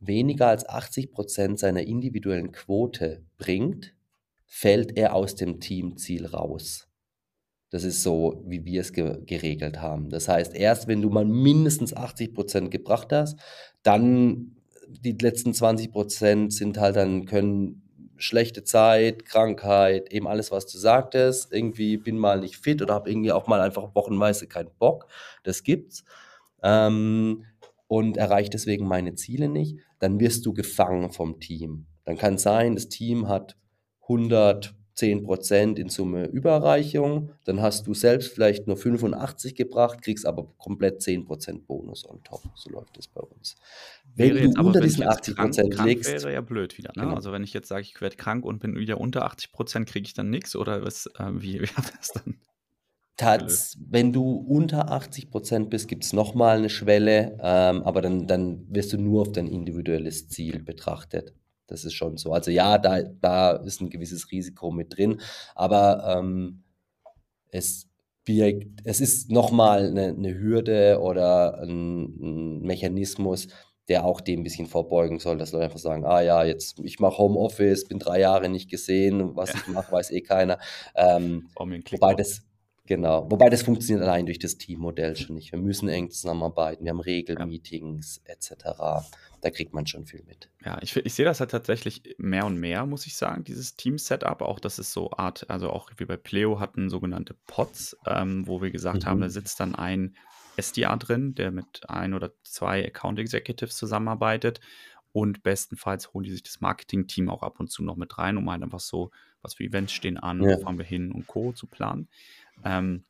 [0.00, 3.94] weniger als 80 Prozent seiner individuellen Quote bringt,
[4.46, 6.88] fällt er aus dem Teamziel raus.
[7.70, 10.08] Das ist so, wie wir es ge geregelt haben.
[10.08, 13.38] Das heißt, erst wenn du mal mindestens 80 Prozent gebracht hast,
[13.82, 14.56] dann
[14.88, 17.82] die letzten 20 Prozent sind halt dann können
[18.18, 21.52] schlechte Zeit, Krankheit, eben alles, was du sagtest.
[21.52, 25.06] Irgendwie bin mal nicht fit oder habe irgendwie auch mal einfach wochenweise keinen Bock.
[25.42, 26.04] Das gibt's.
[26.62, 27.44] Ähm,
[27.88, 29.78] und erreiche deswegen meine Ziele nicht.
[29.98, 31.86] Dann wirst du gefangen vom Team.
[32.04, 33.56] Dann kann sein, das Team hat
[34.02, 40.46] 100 10% in Summe Überreichung, dann hast du selbst vielleicht nur 85 gebracht, kriegst aber
[40.56, 42.40] komplett 10% Bonus on top.
[42.54, 43.56] So läuft es bei uns.
[44.14, 46.10] Wenn wäre du jetzt, unter diesen 80% krank, krank legst.
[46.10, 46.92] wäre ja blöd wieder.
[46.96, 47.02] Ne?
[47.02, 47.14] Genau.
[47.14, 50.14] Also, wenn ich jetzt sage, ich werde krank und bin wieder unter 80%, kriege ich
[50.14, 52.38] dann nichts oder was, äh, wie wäre das dann?
[53.16, 58.66] Tats, wenn du unter 80% bist, gibt es nochmal eine Schwelle, ähm, aber dann, dann
[58.68, 61.32] wirst du nur auf dein individuelles Ziel betrachtet.
[61.66, 62.32] Das ist schon so.
[62.32, 65.20] Also ja, da, da ist ein gewisses Risiko mit drin,
[65.54, 66.62] aber ähm,
[67.50, 67.88] es
[68.24, 73.48] birgt, es ist nochmal eine, eine Hürde oder ein, ein Mechanismus,
[73.88, 76.98] der auch dem ein bisschen vorbeugen soll, dass Leute einfach sagen, ah ja, jetzt, ich
[76.98, 80.58] mache Homeoffice, bin drei Jahre nicht gesehen, was Ja, ich mache, weiß eh keiner.
[80.96, 82.42] Ähm, wobei das,
[82.86, 85.52] genau, wobei das funktioniert allein durch das Teammodell schon nicht.
[85.52, 87.04] Wir müssen eng zusammenarbeiten, wir haben Ja.
[87.04, 88.52] Regelmeetings etc.
[89.42, 90.50] Da kriegt man schon viel mit.
[90.64, 94.42] Ja, ich, ich sehe das halt tatsächlich mehr und mehr, muss ich sagen, dieses Team-Setup.
[94.42, 98.60] Auch das ist so Art, also auch wie bei Pleo hatten sogenannte Pods, ähm, wo
[98.62, 99.30] wir gesagt haben, da Mhm.
[99.30, 100.16] sitzt dann ein
[100.58, 104.60] SDA drin, der mit ein oder zwei Account Executives zusammenarbeitet.
[105.12, 108.50] Und bestenfalls holen die sich das Marketing-Team auch ab und zu noch mit rein, um
[108.50, 110.56] halt einfach so, was für Events stehen an, Ja.
[110.56, 111.52] wo fahren wir hin und Co.
[111.52, 112.08] zu planen.
[112.64, 113.06] Ähm,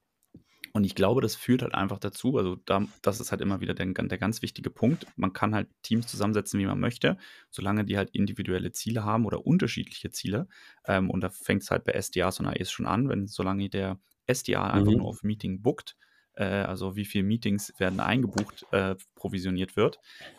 [0.72, 3.72] und ich glaube, das führt halt einfach dazu, also da, das ist halt immer wieder
[3.74, 5.09] der, der ganz wichtige Punkt.
[5.16, 7.16] Man kann halt Teams zusammensetzen, wie man möchte,
[7.50, 10.48] solange die halt individuelle Ziele haben oder unterschiedliche Ziele.
[10.87, 14.00] Ähm, und da fängt es halt bei SDAs und AEs schon an, wenn solange der
[14.26, 15.09] SDA einfach nur Mhm.
[15.09, 15.96] auf Meeting bookt,
[16.35, 19.98] äh, also wie viele Meetings werden eingebucht, äh, provisioniert wird,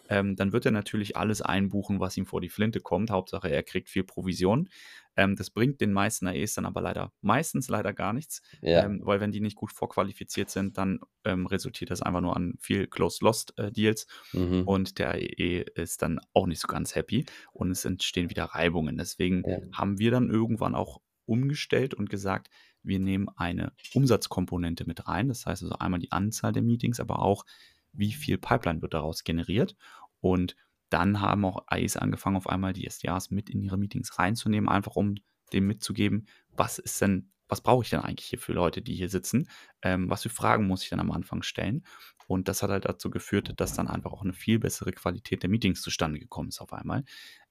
[0.10, 3.12] ähm, dann wird er natürlich alles einbuchen, was ihm vor die Flinte kommt.
[3.12, 4.70] Hauptsache, er kriegt viel Provision.
[5.18, 8.86] Ähm, das bringt den meisten AEs dann aber leider meistens leider gar nichts, Ja.
[8.86, 12.54] ähm, weil wenn die nicht gut vorqualifiziert sind, dann ähm, resultiert das einfach nur an
[12.60, 14.64] viel Close-Lost-Deals Mhm.
[14.66, 18.98] und der AE ist dann auch nicht so ganz happy und es entstehen wieder Reibungen.
[18.98, 19.58] Deswegen Ja.
[19.74, 22.50] haben wir dann irgendwann auch umgestellt und gesagt,
[22.84, 25.28] wir nehmen eine Umsatzkomponente mit rein.
[25.28, 27.44] Das heißt also einmal die Anzahl der Meetings, aber auch
[27.92, 29.76] wie viel Pipeline wird daraus generiert.
[30.22, 30.56] Und
[30.90, 34.96] dann haben auch AEs angefangen, auf einmal die SDAs mit in ihre Meetings reinzunehmen, einfach
[34.96, 35.16] um
[35.54, 39.10] dem mitzugeben, was ist denn, was brauche ich denn eigentlich hier für Leute, die hier
[39.10, 39.50] sitzen?
[39.82, 41.86] Ähm, was für Fragen muss ich dann am Anfang stellen?
[42.28, 45.50] Und das hat halt dazu geführt, dass dann einfach auch eine viel bessere Qualität der
[45.50, 47.06] Meetings zustande gekommen ist auf einmal.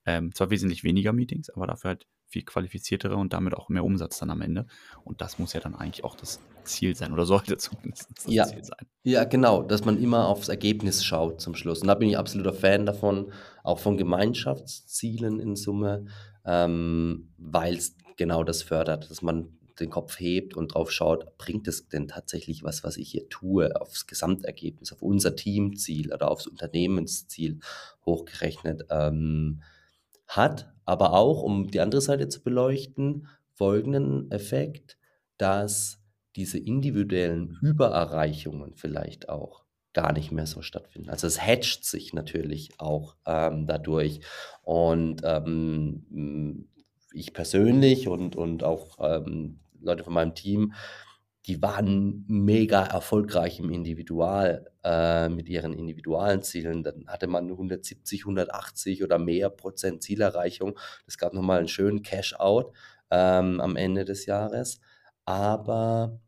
[0.05, 4.19] Ähm, zwar wesentlich weniger Meetings, aber dafür halt viel qualifiziertere und damit auch mehr Umsatz
[4.19, 4.67] dann am Ende.
[5.05, 8.45] Und das muss ja dann eigentlich auch das Ziel sein oder sollte zumindest das Ja.
[8.45, 8.87] Ziel sein.
[9.05, 11.81] Ja, genau, dass man immer aufs Ergebnis schaut zum Schluss.
[11.81, 16.07] Und da bin ich absoluter Fan davon, auch von Gemeinschaftszielen in Summe,
[16.45, 21.69] ähm, weil es genau das fördert, dass man den Kopf hebt und drauf schaut, bringt
[21.69, 26.47] es denn tatsächlich was, was ich hier tue, aufs Gesamtergebnis, auf unser Teamziel oder aufs
[26.47, 27.61] Unternehmensziel
[28.05, 29.63] hochgerechnet ähm,
[30.27, 34.97] hat, aber auch, um die andere Seite zu beleuchten, folgenden Effekt,
[35.37, 35.99] dass
[36.37, 41.09] diese individuellen Übererreichungen vielleicht auch gar nicht mehr so stattfinden.
[41.09, 44.21] Also es hatcht sich natürlich auch ähm, dadurch.
[44.63, 46.69] Und ähm,
[47.13, 50.75] ich persönlich und, und auch ähm, Leute von meinem Team,
[51.47, 56.83] die waren mega erfolgreich im Individual, äh, mit ihren individualen Zielen.
[56.83, 60.77] Dann hatte man 170, 180 oder mehr Prozent Zielerreichung.
[61.05, 62.73] Das gab nochmal einen schönen Cash-out
[63.11, 64.81] ähm, am Ende des Jahres.
[65.25, 66.21] Aber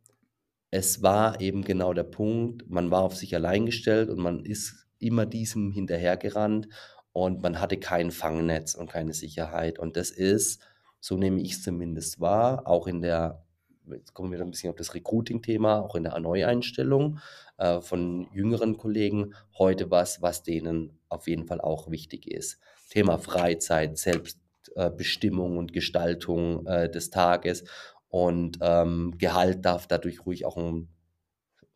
[0.71, 4.87] es war eben genau der Punkt, man war auf sich allein gestellt und man ist
[4.99, 6.69] immer diesem hinterhergerannt
[7.13, 9.79] und man hatte kein Fangnetz und keine Sicherheit.
[9.79, 10.63] Und das ist,
[11.01, 13.45] so nehme ich es zumindest wahr, auch in der,
[13.93, 17.19] jetzt kommen wir ein bisschen auf das Recruiting-Thema, auch in der Neueinstellung
[17.59, 22.59] äh, von jüngeren Kollegen, heute was, was denen auf jeden Fall auch wichtig ist.
[22.91, 27.65] Thema Freizeit, Selbstbestimmung und Gestaltung äh, des Tages.
[28.09, 30.89] Und ähm, Gehalt darf dadurch ruhig auch ein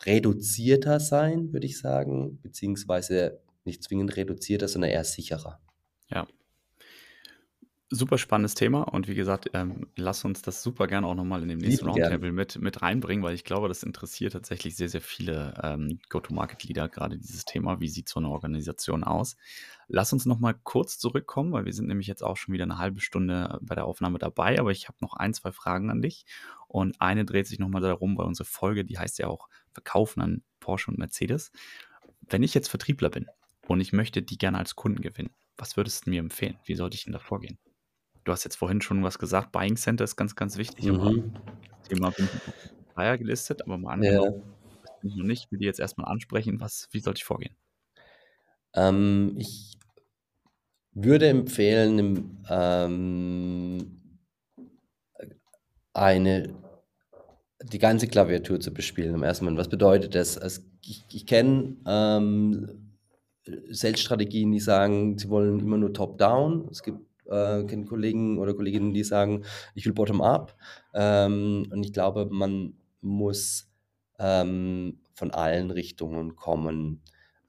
[0.04, 5.60] reduzierter sein, würde ich sagen, beziehungsweise nicht zwingend reduzierter, sondern eher sicherer.
[6.10, 6.26] Ja.
[7.94, 11.48] Super spannendes Thema und wie gesagt, ähm, lass uns das super gerne auch nochmal in
[11.50, 12.06] dem nächsten Lieben gern.
[12.06, 16.88] Roundtable mit, mit reinbringen, weil ich glaube, das interessiert tatsächlich sehr, sehr viele ähm, Go-to-Market-Leader,
[16.88, 19.36] gerade dieses Thema, wie sieht so eine Organisation aus.
[19.88, 23.02] Lass uns nochmal kurz zurückkommen, weil wir sind nämlich jetzt auch schon wieder eine halbe
[23.02, 26.24] Stunde bei der Aufnahme dabei, aber ich habe noch ein, zwei Fragen an dich
[26.68, 30.42] und eine dreht sich nochmal darum, weil unsere Folge, die heißt ja auch Verkaufen an
[30.60, 31.52] Porsche und Mercedes.
[32.22, 33.26] Wenn ich jetzt Vertriebler bin
[33.68, 36.58] und ich möchte die gerne als Kunden gewinnen, was würdest du mir empfehlen?
[36.64, 37.58] Wie sollte ich denn da vorgehen?
[38.24, 40.92] Du hast jetzt vorhin schon was gesagt, Buying Center ist ganz, ganz wichtig.
[40.92, 41.32] Mhm.
[41.80, 42.42] Das Thema bin ich
[42.94, 44.20] Flyer gelistet, aber mal Ja.
[44.20, 44.34] angenommen,
[44.82, 46.60] das bin ich noch nicht, will die jetzt erstmal ansprechen.
[46.60, 47.56] Was wie sollte ich vorgehen?
[48.74, 49.78] Ähm, ich
[50.94, 54.18] würde empfehlen, ähm,
[55.18, 55.26] äh,
[55.94, 56.54] eine
[57.62, 59.60] die ganze Klaviatur zu bespielen im ersten Moment.
[59.60, 60.36] Was bedeutet das?
[60.36, 62.98] Es, ich ich kenne ähm,
[63.70, 66.68] Sales-Strategien, die sagen, sie wollen immer nur top-down.
[66.70, 67.00] Es gibt
[67.32, 70.54] äh, kenne Kollegen oder Kolleginnen, die sagen, ich will bottom-up.
[70.94, 73.70] Ähm, und ich glaube, man muss
[74.18, 77.02] ähm, von allen Richtungen kommen.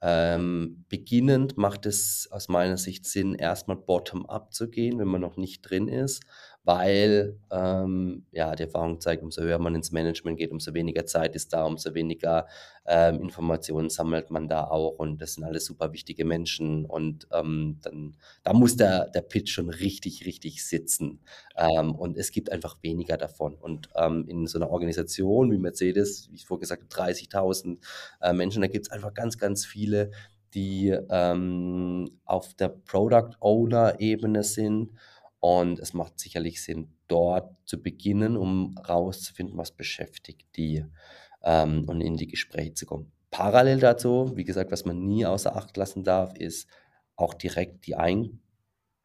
[0.06, 5.38] Ähm, beginnend macht es aus meiner Sicht Sinn, erstmal bottom-up zu gehen, wenn man noch
[5.38, 6.22] nicht drin ist,
[6.64, 11.36] weil ähm, ja, die Erfahrung zeigt, umso höher man ins Management geht, umso weniger Zeit
[11.36, 12.46] ist da, umso weniger
[12.86, 14.98] ähm, Informationen sammelt man da auch.
[14.98, 16.86] Und das sind alles super wichtige Menschen.
[16.86, 21.20] Und ähm, dann, da muss der, der Pitch schon richtig, richtig sitzen.
[21.54, 23.56] Ähm, und es gibt einfach weniger davon.
[23.56, 27.78] Und ähm, in so einer Organisation wie Mercedes, wie ich vorher gesagt habe, 30.000
[28.22, 30.12] äh, Menschen, da gibt es einfach ganz, ganz viele,
[30.54, 34.92] die ähm, auf der Product Owner Ebene sind
[35.44, 40.86] und es macht sicherlich Sinn, dort zu beginnen, um rauszufinden, was beschäftigt die
[41.42, 43.12] ähm, und in die Gespräche zu kommen.
[43.30, 46.66] Parallel dazu, wie gesagt, was man nie außer Acht lassen darf, ist
[47.16, 48.40] auch direkt Ein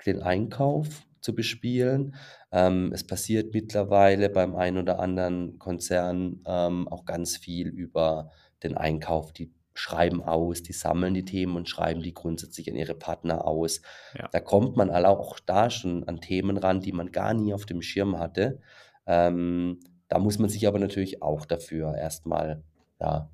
[0.05, 2.15] den Einkauf zu bespielen.
[2.53, 8.31] Ähm, es passiert mittlerweile beim einen oder anderen Konzern ähm, auch ganz viel über
[8.63, 9.33] den Einkauf.
[9.33, 13.81] Die schreiben aus, die sammeln die Themen und schreiben die grundsätzlich an ihre Partner aus.
[14.17, 14.27] Ja.
[14.31, 17.65] Da kommt man alle auch da schon an Themen ran, die man gar nie auf
[17.65, 18.59] dem Schirm hatte.
[19.05, 22.61] Ähm, da muss man sich aber natürlich auch dafür erstmal
[22.99, 23.29] ja,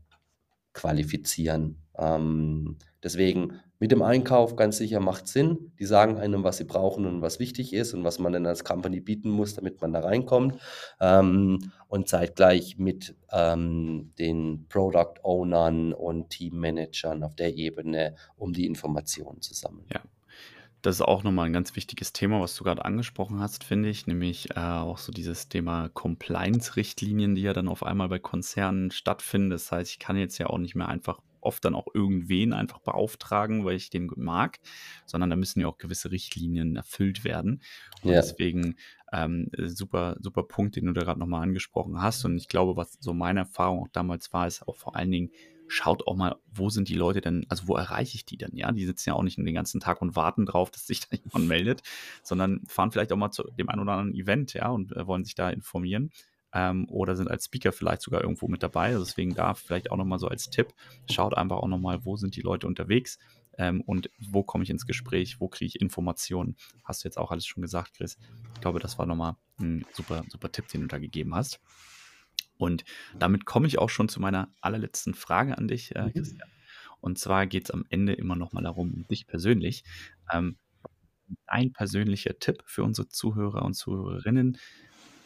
[0.73, 1.81] qualifizieren.
[1.97, 5.71] Ähm, deswegen mit dem Einkauf ganz sicher macht Sinn.
[5.79, 8.63] Die sagen einem, was sie brauchen und was wichtig ist und was man dann als
[8.63, 10.59] Company bieten muss, damit man da reinkommt.
[11.01, 18.65] Ähm, und zeitgleich mit ähm, den Product Ownern und Teammanagern auf der Ebene, um die
[18.65, 19.87] Informationen zu sammeln.
[19.93, 20.01] Ja.
[20.81, 24.05] Das ist auch nochmal ein ganz wichtiges Thema, was du gerade angesprochen hast, finde ich,
[24.05, 29.49] nämlich äh, auch so dieses Thema Compliance-Richtlinien, die ja dann auf einmal bei Konzernen stattfinden.
[29.49, 32.79] Das heißt, ich kann jetzt ja auch nicht mehr einfach oft dann auch irgendwen einfach
[32.79, 34.59] beauftragen, weil ich den mag,
[35.05, 37.61] sondern da müssen ja auch gewisse Richtlinien erfüllt werden.
[38.01, 38.17] Und Ja.
[38.17, 38.75] deswegen
[39.11, 42.25] ähm, super, super Punkt, den du da gerade nochmal angesprochen hast.
[42.25, 45.31] Und ich glaube, was so meine Erfahrung auch damals war, ist auch vor allen Dingen,
[45.67, 48.71] schaut auch mal, wo sind die Leute denn, also wo erreiche ich die denn, ja?
[48.71, 51.47] Die sitzen ja auch nicht den ganzen Tag und warten drauf, dass sich da jemand
[51.47, 51.81] meldet,
[52.23, 55.23] sondern fahren vielleicht auch mal zu dem einen oder anderen Event, ja, und äh, wollen
[55.23, 56.11] sich da informieren.
[56.55, 58.87] Ähm, oder sind als Speaker vielleicht sogar irgendwo mit dabei.
[58.93, 60.73] Also deswegen da vielleicht auch nochmal so als Tipp,
[61.11, 63.19] schaut einfach auch nochmal, wo sind die Leute unterwegs
[63.57, 66.55] ähm, und wo komme ich ins Gespräch, wo kriege ich Informationen.
[66.83, 68.17] Hast du jetzt auch alles schon gesagt, Chris.
[68.55, 71.59] Ich glaube, das war nochmal ein super, super Tipp, den du da gegeben hast.
[72.57, 72.85] Und
[73.19, 76.13] damit komme ich auch schon zu meiner allerletzten Frage an dich, äh, Mhm.
[76.13, 76.49] Christian.
[77.01, 79.83] Und zwar geht es am Ende immer nochmal darum, um dich persönlich.
[80.31, 80.57] Ähm,
[81.47, 84.57] ein persönlicher Tipp für unsere Zuhörer und Zuhörerinnen.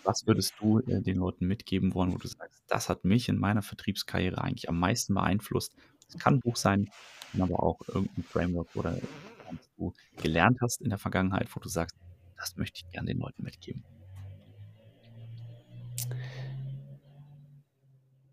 [0.03, 3.37] Was würdest du äh, den Leuten mitgeben wollen, wo du sagst, das hat mich in
[3.37, 5.73] meiner Vertriebskarriere eigentlich am meisten beeinflusst?
[6.07, 6.89] Es kann ein Buch sein,
[7.39, 8.97] aber auch irgendein Framework oder
[9.49, 11.95] was du gelernt hast in der Vergangenheit, wo du sagst,
[12.37, 13.83] das möchte ich gerne den Leuten mitgeben.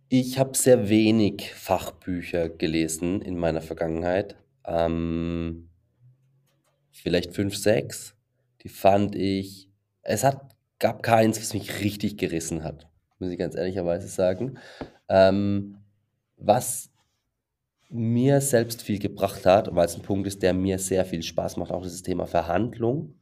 [0.08, 4.36] Ich habe sehr wenig Fachbücher gelesen in meiner Vergangenheit.
[4.64, 5.68] Ähm,
[6.92, 8.14] vielleicht 5, 6.
[8.62, 9.66] Die fand ich
[10.08, 14.59] es hat gab keins, was mich richtig gerissen hat, muss ich ganz ehrlicherweise sagen.
[15.09, 15.79] Ähm,
[16.37, 16.91] was
[17.91, 21.57] mir selbst viel gebracht hat, weil es ein Punkt ist, der mir sehr viel Spaß
[21.57, 23.14] macht, auch dieses Thema Verhandlung.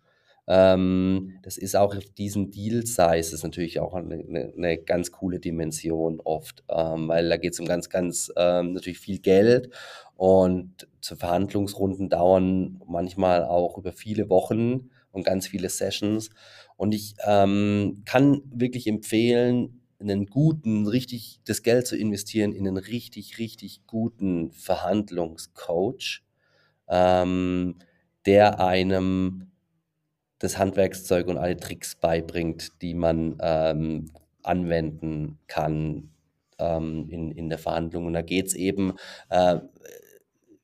[0.46, 6.20] Ähm, das ist auch auf diesen Deal-Sizes natürlich auch eine 'ne 'ne ganz coole Dimension
[6.24, 9.70] oft, ähm, weil da geht's um ganz, ganz, ähm, natürlich viel Geld
[10.16, 16.30] und so Verhandlungsrunden dauern manchmal auch über viele Wochen und ganz viele Sessions.
[16.78, 22.76] Und ich, ähm, kann wirklich empfehlen, 'nen guten, richtig das Geld zu investieren in 'nen
[22.78, 26.22] richtig, richtig guten Verhandlungscoach,
[26.88, 27.76] ähm,
[28.26, 29.48] der einem
[30.40, 34.10] das Handwerkszeug und alle Tricks beibringt, die man, ähm,
[34.44, 36.10] anwenden kann,
[36.60, 38.06] ähm, in in der Verhandlung.
[38.06, 38.94] Und da geht's eben,
[39.30, 39.60] äh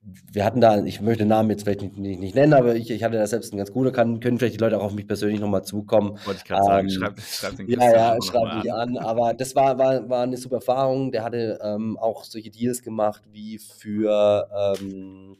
[0.03, 2.91] wir hatten da ich möchte den Namen jetzt vielleicht nicht nicht nicht nennen, aber ich
[2.91, 5.07] ich hatte da selbst 'n ganz guter kann können vielleicht die Leute auch auf mich
[5.07, 6.19] persönlich noch mal zukommen.
[6.25, 8.73] Wollte ich grad sagen, Ähm, schreib den ja, Christian ja, schreibe mal mich an.
[8.73, 11.13] an, aber das war war war 'ne super Erfahrung.
[11.13, 14.49] Der hatte, ähm, auch solche Deals gemacht wie für,
[14.79, 15.37] ähm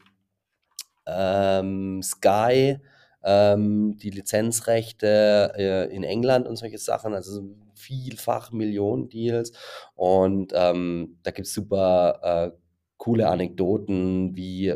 [1.07, 2.77] ähm, Sky,
[3.23, 7.41] ähm, die Lizenzrechte äh, in England und solche Sachen, also
[7.75, 9.51] vielfach Millionen Deals.
[9.95, 12.60] Und ähm, da gibt es super äh,
[13.01, 14.75] coole Anekdoten, wie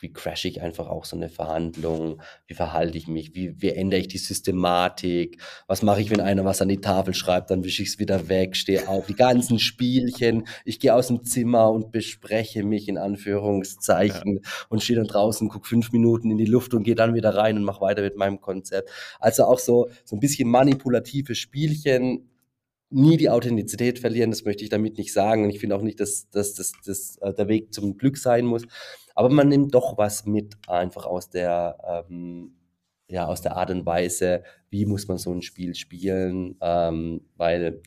[0.00, 4.00] wie crashe ich einfach auch so eine Verhandlung, wie verhalte ich mich, wie, wie ändere
[4.00, 7.82] ich die Systematik, was mache ich, wenn einer was an die Tafel schreibt, dann wische
[7.82, 11.92] ich es wieder weg, stehe auf, die ganzen Spielchen, ich gehe aus dem Zimmer und
[11.92, 14.50] bespreche mich in Anführungszeichen ja.
[14.70, 17.58] und stehe dann draußen, gucke fünf Minuten in die Luft und gehe dann wieder rein
[17.58, 18.88] und mache weiter mit meinem Konzept.
[19.18, 22.29] Also auch so, so ein bisschen manipulative Spielchen,
[22.90, 25.44] nie die Authentizität verlieren, das möchte ich damit nicht sagen.
[25.44, 28.44] Und ich finde auch nicht, dass, dass, dass, dass äh, der Weg zum Glück sein
[28.44, 28.66] muss.
[29.14, 32.56] Aber man nimmt doch was mit, einfach aus der, ähm,
[33.08, 37.82] ja, aus der Art und Weise, wie muss man so ein Spiel spielen, ähm, weil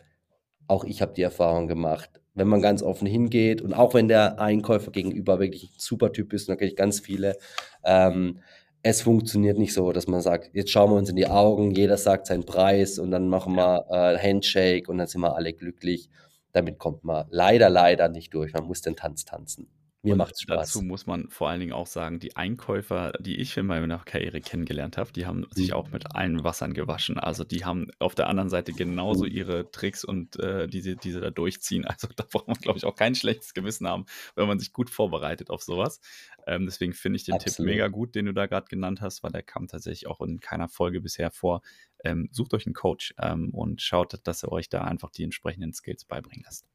[0.67, 4.39] auch ich habe die Erfahrung gemacht, wenn man ganz offen hingeht und auch wenn der
[4.39, 7.35] Einkäufer gegenüber wirklich ein super Typ ist, und da kenne ich ganz viele,
[7.83, 8.39] ähm,
[8.85, 11.97] es funktioniert nicht so, dass man sagt, jetzt schauen wir uns in die Augen, jeder
[11.97, 16.09] sagt seinen Preis und dann machen wir äh, Handshake und dann sind wir alle glücklich.
[16.51, 18.53] Damit kommt man leider, leider nicht durch.
[18.53, 19.69] Man muss den Tanz tanzen.
[20.05, 20.73] Mir macht Spaß.
[20.73, 24.41] Dazu muss man vor allen Dingen auch sagen, die Einkäufer, die ich in meiner Karriere
[24.41, 27.17] kennengelernt habe, die haben sich auch mit allen Wassern gewaschen.
[27.17, 31.29] Also die haben auf der anderen Seite genauso ihre Tricks und äh, diese, diese da
[31.29, 31.85] durchziehen.
[31.85, 34.89] Also da braucht man, glaube ich, auch kein schlechtes Gewissen haben, wenn man sich gut
[34.89, 36.01] vorbereitet auf sowas.
[36.45, 37.55] Ähm, deswegen finde ich den Absolut.
[37.55, 40.41] Tipp mega gut, den du da gerade genannt hast, weil der kam tatsächlich auch in
[40.41, 41.61] keiner Folge bisher vor.
[42.03, 45.71] Ähm, sucht euch einen Coach ähm, und schaut, dass er euch da einfach die entsprechenden
[45.71, 46.65] Skills beibringen lässt.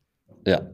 [0.46, 0.70] Ja,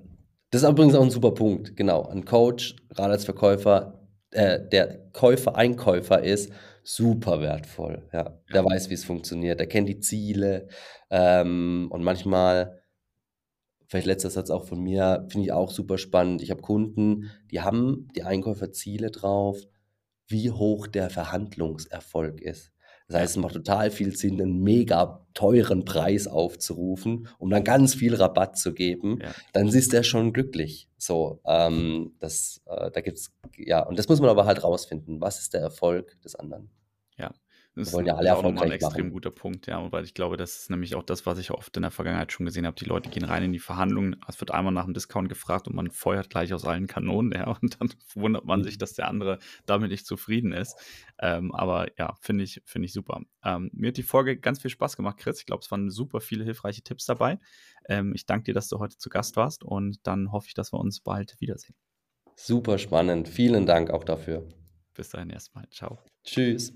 [0.55, 2.07] das ist übrigens auch ein super Punkt, genau.
[2.07, 6.52] Ein Coach, gerade als Verkäufer, äh, der Käufer, Einkäufer ist,
[6.84, 8.09] super wertvoll.
[8.12, 8.20] Ja.
[8.20, 8.38] ja.
[8.52, 10.68] Der weiß, wie es funktioniert, der kennt die Ziele
[11.11, 12.80] ähm, und manchmal,
[13.88, 16.40] vielleicht letzter Satz auch von mir, finde ich auch super spannend.
[16.40, 19.59] Ich habe Kunden, die haben die Einkäufer Ziele drauf,
[20.28, 22.73] wie hoch der Verhandlungserfolg ist.
[23.07, 27.94] Das heißt, es macht total viel Sinn, einen mega teuren Preis aufzurufen, um dann ganz
[27.94, 29.18] viel Rabatt zu geben.
[29.20, 29.34] Ja.
[29.52, 30.88] Dann ist der schon glücklich.
[30.96, 35.20] So, ähm, das, äh, da gibt's, ja, und das muss man aber halt rausfinden.
[35.20, 36.70] Was ist der Erfolg des anderen?
[37.76, 39.12] Das wollen ja alle ist auch nochmal ein extrem machen.
[39.12, 41.82] guter Punkt, ja, weil ich glaube, das ist nämlich auch das, was ich oft in
[41.82, 42.76] der Vergangenheit schon gesehen habe.
[42.76, 45.74] Die Leute gehen rein in die Verhandlungen, es wird einmal nach einem Discount gefragt und
[45.74, 48.78] man feuert gleich aus allen Kanonen, ja, und dann wundert man sich, mhm.
[48.78, 50.76] dass der andere damit nicht zufrieden ist.
[51.18, 53.22] Ähm, aber ja, finde ich, finde ich super.
[53.44, 55.40] Ähm, mir hat die Folge ganz viel Spaß gemacht, Chris.
[55.40, 57.38] Ich glaube, es waren super viele hilfreiche Tipps dabei.
[57.88, 60.72] Ähm, ich danke dir, dass du heute zu Gast warst und dann hoffe ich, dass
[60.72, 61.74] wir uns bald wiedersehen.
[62.36, 63.28] Super spannend.
[63.28, 64.48] Vielen Dank auch dafür.
[64.94, 65.68] Bis dahin erstmal.
[65.70, 65.98] Ciao.
[66.24, 66.72] Tschüss.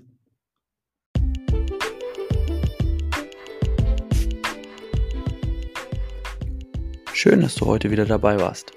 [7.21, 8.71] Schön, dass du heute wieder dabei warst.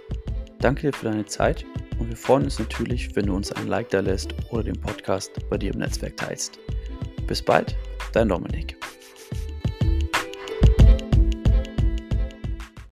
[0.58, 1.64] Danke dir für deine Zeit
[2.00, 5.30] und wir freuen uns natürlich, wenn du uns ein Like da lässt oder den Podcast
[5.48, 6.58] bei dir im Netzwerk teilst.
[7.28, 7.76] Bis bald,
[8.12, 8.76] dein Dominik.